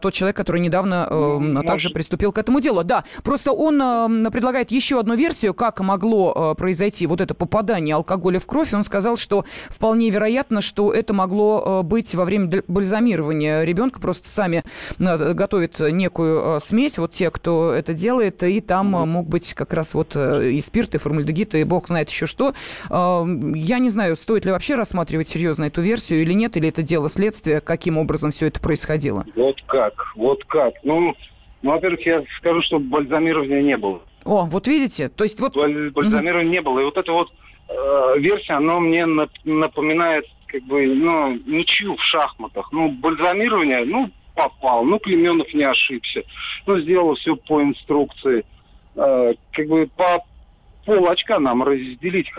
тот 0.00 0.12
человек, 0.12 0.36
который 0.36 0.60
недавно 0.60 1.06
э, 1.08 1.38
ну, 1.38 1.62
также 1.62 1.90
приступил 1.90 2.32
к 2.32 2.38
этому 2.38 2.60
делу. 2.60 2.82
Да, 2.84 3.04
просто 3.22 3.52
он 3.52 3.80
э, 3.80 4.30
предлагает 4.30 4.70
еще 4.70 4.98
одну 5.00 5.14
версию, 5.14 5.54
как 5.54 5.80
могло 5.80 6.52
э, 6.52 6.54
произойти 6.56 7.06
вот 7.06 7.20
это 7.20 7.34
попадание 7.34 7.94
алкоголя 7.94 8.40
в 8.40 8.46
кровь. 8.46 8.72
Он 8.72 8.84
сказал, 8.84 9.16
что 9.16 9.44
вполне 9.68 10.10
вероятно, 10.10 10.60
что 10.60 10.92
это 10.92 11.12
могло 11.12 11.80
э, 11.80 11.82
быть 11.82 12.14
во 12.14 12.24
время 12.24 12.62
бальзамирования 12.68 13.64
ребенка. 13.64 14.00
Просто 14.00 14.28
сами 14.28 14.62
э, 14.98 15.32
готовят 15.34 15.57
готовят 15.58 15.92
некую 15.92 16.56
э, 16.56 16.60
смесь, 16.60 16.98
вот 16.98 17.12
те, 17.12 17.30
кто 17.30 17.72
это 17.72 17.92
делает, 17.92 18.42
и 18.42 18.60
там 18.60 18.94
mm-hmm. 18.94 19.06
мог 19.06 19.26
быть 19.28 19.54
как 19.54 19.72
раз 19.72 19.94
вот 19.94 20.12
э, 20.14 20.50
и 20.50 20.60
спирт, 20.60 20.94
и 20.94 20.98
формальдегид, 20.98 21.54
и 21.54 21.64
бог 21.64 21.88
знает 21.88 22.08
еще 22.10 22.26
что. 22.26 22.54
Я 22.90 23.78
не 23.78 23.88
знаю, 23.88 24.16
стоит 24.16 24.44
ли 24.44 24.52
вообще 24.52 24.74
рассматривать 24.74 25.28
серьезно 25.28 25.64
эту 25.64 25.80
версию 25.80 26.22
или 26.22 26.32
нет, 26.32 26.56
или 26.56 26.68
это 26.68 26.82
дело 26.82 27.08
следствия, 27.08 27.60
каким 27.60 27.98
образом 27.98 28.30
все 28.30 28.46
это 28.46 28.60
происходило? 28.60 29.24
Вот 29.34 29.60
как, 29.66 30.12
вот 30.16 30.44
как. 30.44 30.74
Ну, 30.84 31.14
ну 31.62 31.70
во-первых, 31.70 32.04
я 32.06 32.24
скажу, 32.38 32.62
что 32.62 32.78
бальзамирования 32.78 33.62
не 33.62 33.76
было. 33.76 34.00
О, 34.24 34.44
вот 34.44 34.66
видите, 34.66 35.08
то 35.08 35.24
есть 35.24 35.40
вот... 35.40 35.56
Бальзамирования 35.56 36.32
mm-hmm. 36.32 36.50
не 36.50 36.60
было, 36.62 36.80
и 36.80 36.84
вот 36.84 36.96
эта 36.96 37.12
вот 37.12 37.30
э, 37.68 38.18
версия, 38.18 38.54
она 38.54 38.78
мне 38.78 39.06
напоминает 39.44 40.24
как 40.46 40.62
бы, 40.62 40.86
ну, 40.86 41.34
ничью 41.46 41.96
в 41.96 42.02
шахматах. 42.02 42.72
Ну, 42.72 42.90
бальзамирование, 42.90 43.84
ну, 43.84 44.10
попал. 44.38 44.84
Ну, 44.84 44.98
Клеменов 45.00 45.52
не 45.52 45.64
ошибся. 45.64 46.22
Ну, 46.66 46.78
сделал 46.78 47.16
все 47.16 47.34
по 47.34 47.60
инструкции. 47.60 48.44
Э, 48.94 49.34
как 49.52 49.66
бы 49.66 49.88
по 49.96 50.24
пол 50.86 51.08
очка 51.08 51.40
нам 51.40 51.64
разделить 51.64 52.30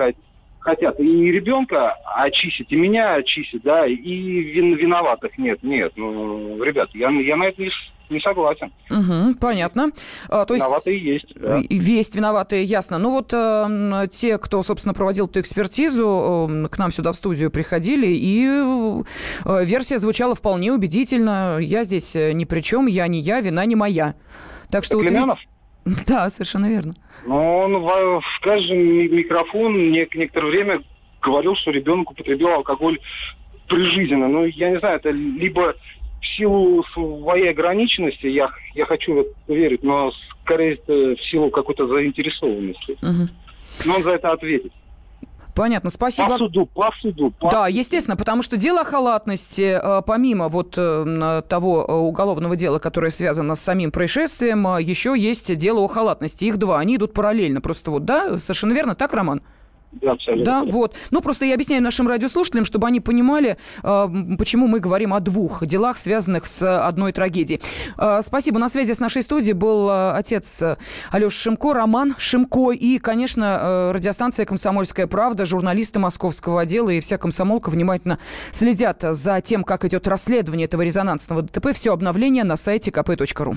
хотят. 0.59 0.99
И 0.99 1.31
ребенка 1.31 1.93
очистить, 2.15 2.71
и 2.71 2.75
меня 2.75 3.15
очистить, 3.15 3.63
да, 3.63 3.85
и 3.85 3.95
вин, 3.95 4.75
виноватых 4.75 5.37
нет. 5.37 5.61
Нет, 5.61 5.93
ну, 5.97 6.63
ребят, 6.63 6.89
я, 6.93 7.09
я 7.09 7.35
на 7.35 7.43
это 7.43 7.61
не, 7.61 7.69
не 8.09 8.19
согласен. 8.19 8.71
Угу, 8.89 9.39
понятно. 9.39 9.91
А, 10.27 10.45
то 10.45 10.55
виноватые 10.55 10.97
есть. 10.97 11.25
есть 11.25 11.39
да. 11.39 11.61
Есть 11.69 12.15
виноватые, 12.15 12.63
ясно. 12.63 12.97
Ну 12.97 13.11
вот 13.11 13.33
э, 13.33 14.07
те, 14.11 14.37
кто, 14.37 14.63
собственно, 14.63 14.93
проводил 14.93 15.27
эту 15.27 15.39
экспертизу, 15.39 16.49
э, 16.49 16.67
к 16.69 16.77
нам 16.77 16.91
сюда 16.91 17.11
в 17.11 17.15
студию 17.15 17.51
приходили, 17.51 18.07
и 18.07 18.45
э, 18.45 19.65
версия 19.65 19.99
звучала 19.99 20.35
вполне 20.35 20.71
убедительно. 20.73 21.59
Я 21.59 21.83
здесь 21.83 22.15
э, 22.15 22.31
ни 22.33 22.45
при 22.45 22.61
чем, 22.61 22.87
я 22.87 23.07
не 23.07 23.19
я, 23.19 23.41
вина 23.41 23.65
не 23.65 23.75
моя. 23.75 24.15
Так 24.71 24.83
что... 24.83 25.03
Это 25.03 25.25
вот 25.25 25.37
Да, 26.07 26.29
совершенно 26.29 26.67
верно. 26.67 26.93
Но 27.25 27.59
он 27.59 27.77
в, 27.77 28.21
в 28.21 28.39
каждом 28.41 28.77
микрофон 28.77 29.91
некоторое 29.91 30.47
время 30.47 30.83
говорил, 31.21 31.55
что 31.55 31.71
ребенок 31.71 32.11
употреблял 32.11 32.55
алкоголь 32.57 32.99
прижизненно. 33.67 34.27
Ну, 34.27 34.45
я 34.45 34.69
не 34.69 34.79
знаю, 34.79 34.97
это 34.97 35.09
либо 35.11 35.75
в 36.21 36.27
силу 36.37 36.83
своей 36.93 37.49
ограниченности, 37.49 38.27
я, 38.27 38.49
я 38.75 38.85
хочу 38.85 39.13
в 39.13 39.17
это 39.19 39.31
верить, 39.47 39.83
но 39.83 40.11
скорее 40.43 40.77
в 40.87 41.21
силу 41.29 41.49
какой-то 41.49 41.87
заинтересованности. 41.87 42.97
Угу. 43.01 43.29
Но 43.85 43.95
он 43.95 44.03
за 44.03 44.11
это 44.11 44.31
ответит. 44.31 44.73
Понятно, 45.55 45.89
спасибо. 45.89 46.29
По 46.29 46.37
суду, 46.37 46.65
по 46.67 46.91
суду. 47.01 47.31
По 47.31 47.51
да, 47.51 47.67
естественно, 47.67 48.15
потому 48.15 48.43
что 48.43 48.55
дело 48.55 48.81
о 48.81 48.83
халатности, 48.85 49.77
э, 49.81 50.01
помимо 50.07 50.47
вот 50.47 50.75
э, 50.77 51.41
того 51.49 51.85
э, 51.85 51.91
уголовного 51.91 52.55
дела, 52.55 52.79
которое 52.79 53.09
связано 53.09 53.55
с 53.55 53.59
самим 53.59 53.91
происшествием, 53.91 54.65
еще 54.77 55.15
есть 55.17 55.53
дело 55.57 55.81
о 55.81 55.89
халатности. 55.89 56.45
Их 56.45 56.57
два, 56.57 56.79
они 56.79 56.95
идут 56.95 57.13
параллельно. 57.13 57.59
Просто 57.59 57.91
вот, 57.91 58.05
да, 58.05 58.37
совершенно 58.37 58.71
верно, 58.71 58.95
так, 58.95 59.13
Роман? 59.13 59.41
Абсолютно. 60.05 60.45
Да, 60.45 60.63
вот. 60.63 60.95
Ну, 61.09 61.21
просто 61.21 61.45
я 61.45 61.55
объясняю 61.55 61.81
нашим 61.81 62.07
радиослушателям, 62.07 62.63
чтобы 62.63 62.87
они 62.87 62.99
понимали, 62.99 63.57
э, 63.83 64.07
почему 64.37 64.67
мы 64.67 64.79
говорим 64.79 65.13
о 65.13 65.19
двух 65.19 65.65
делах, 65.65 65.97
связанных 65.97 66.45
с 66.45 66.87
одной 66.87 67.11
трагедией. 67.11 67.59
Э, 67.97 68.21
спасибо. 68.21 68.59
На 68.59 68.69
связи 68.69 68.93
с 68.93 68.99
нашей 68.99 69.23
студией 69.23 69.53
был 69.53 69.89
э, 69.89 70.11
отец 70.13 70.63
Алеша 71.11 71.29
Шимко, 71.29 71.73
Роман 71.73 72.15
Шимко 72.17 72.71
и, 72.71 72.99
конечно, 72.99 73.91
радиостанция 73.93 74.45
«Комсомольская 74.45 75.07
правда», 75.07 75.45
журналисты 75.45 75.99
московского 75.99 76.61
отдела 76.61 76.89
и 76.89 76.99
вся 76.99 77.17
комсомолка 77.17 77.69
внимательно 77.69 78.19
следят 78.51 79.01
за 79.01 79.41
тем, 79.41 79.63
как 79.63 79.85
идет 79.85 80.07
расследование 80.07 80.65
этого 80.65 80.81
резонансного 80.81 81.41
ДТП. 81.41 81.73
Все 81.73 81.93
обновления 81.93 82.43
на 82.43 82.55
сайте 82.57 82.91
kp.ru. 82.91 83.55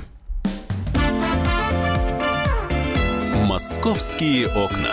«Московские 3.47 4.49
окна». 4.49 4.93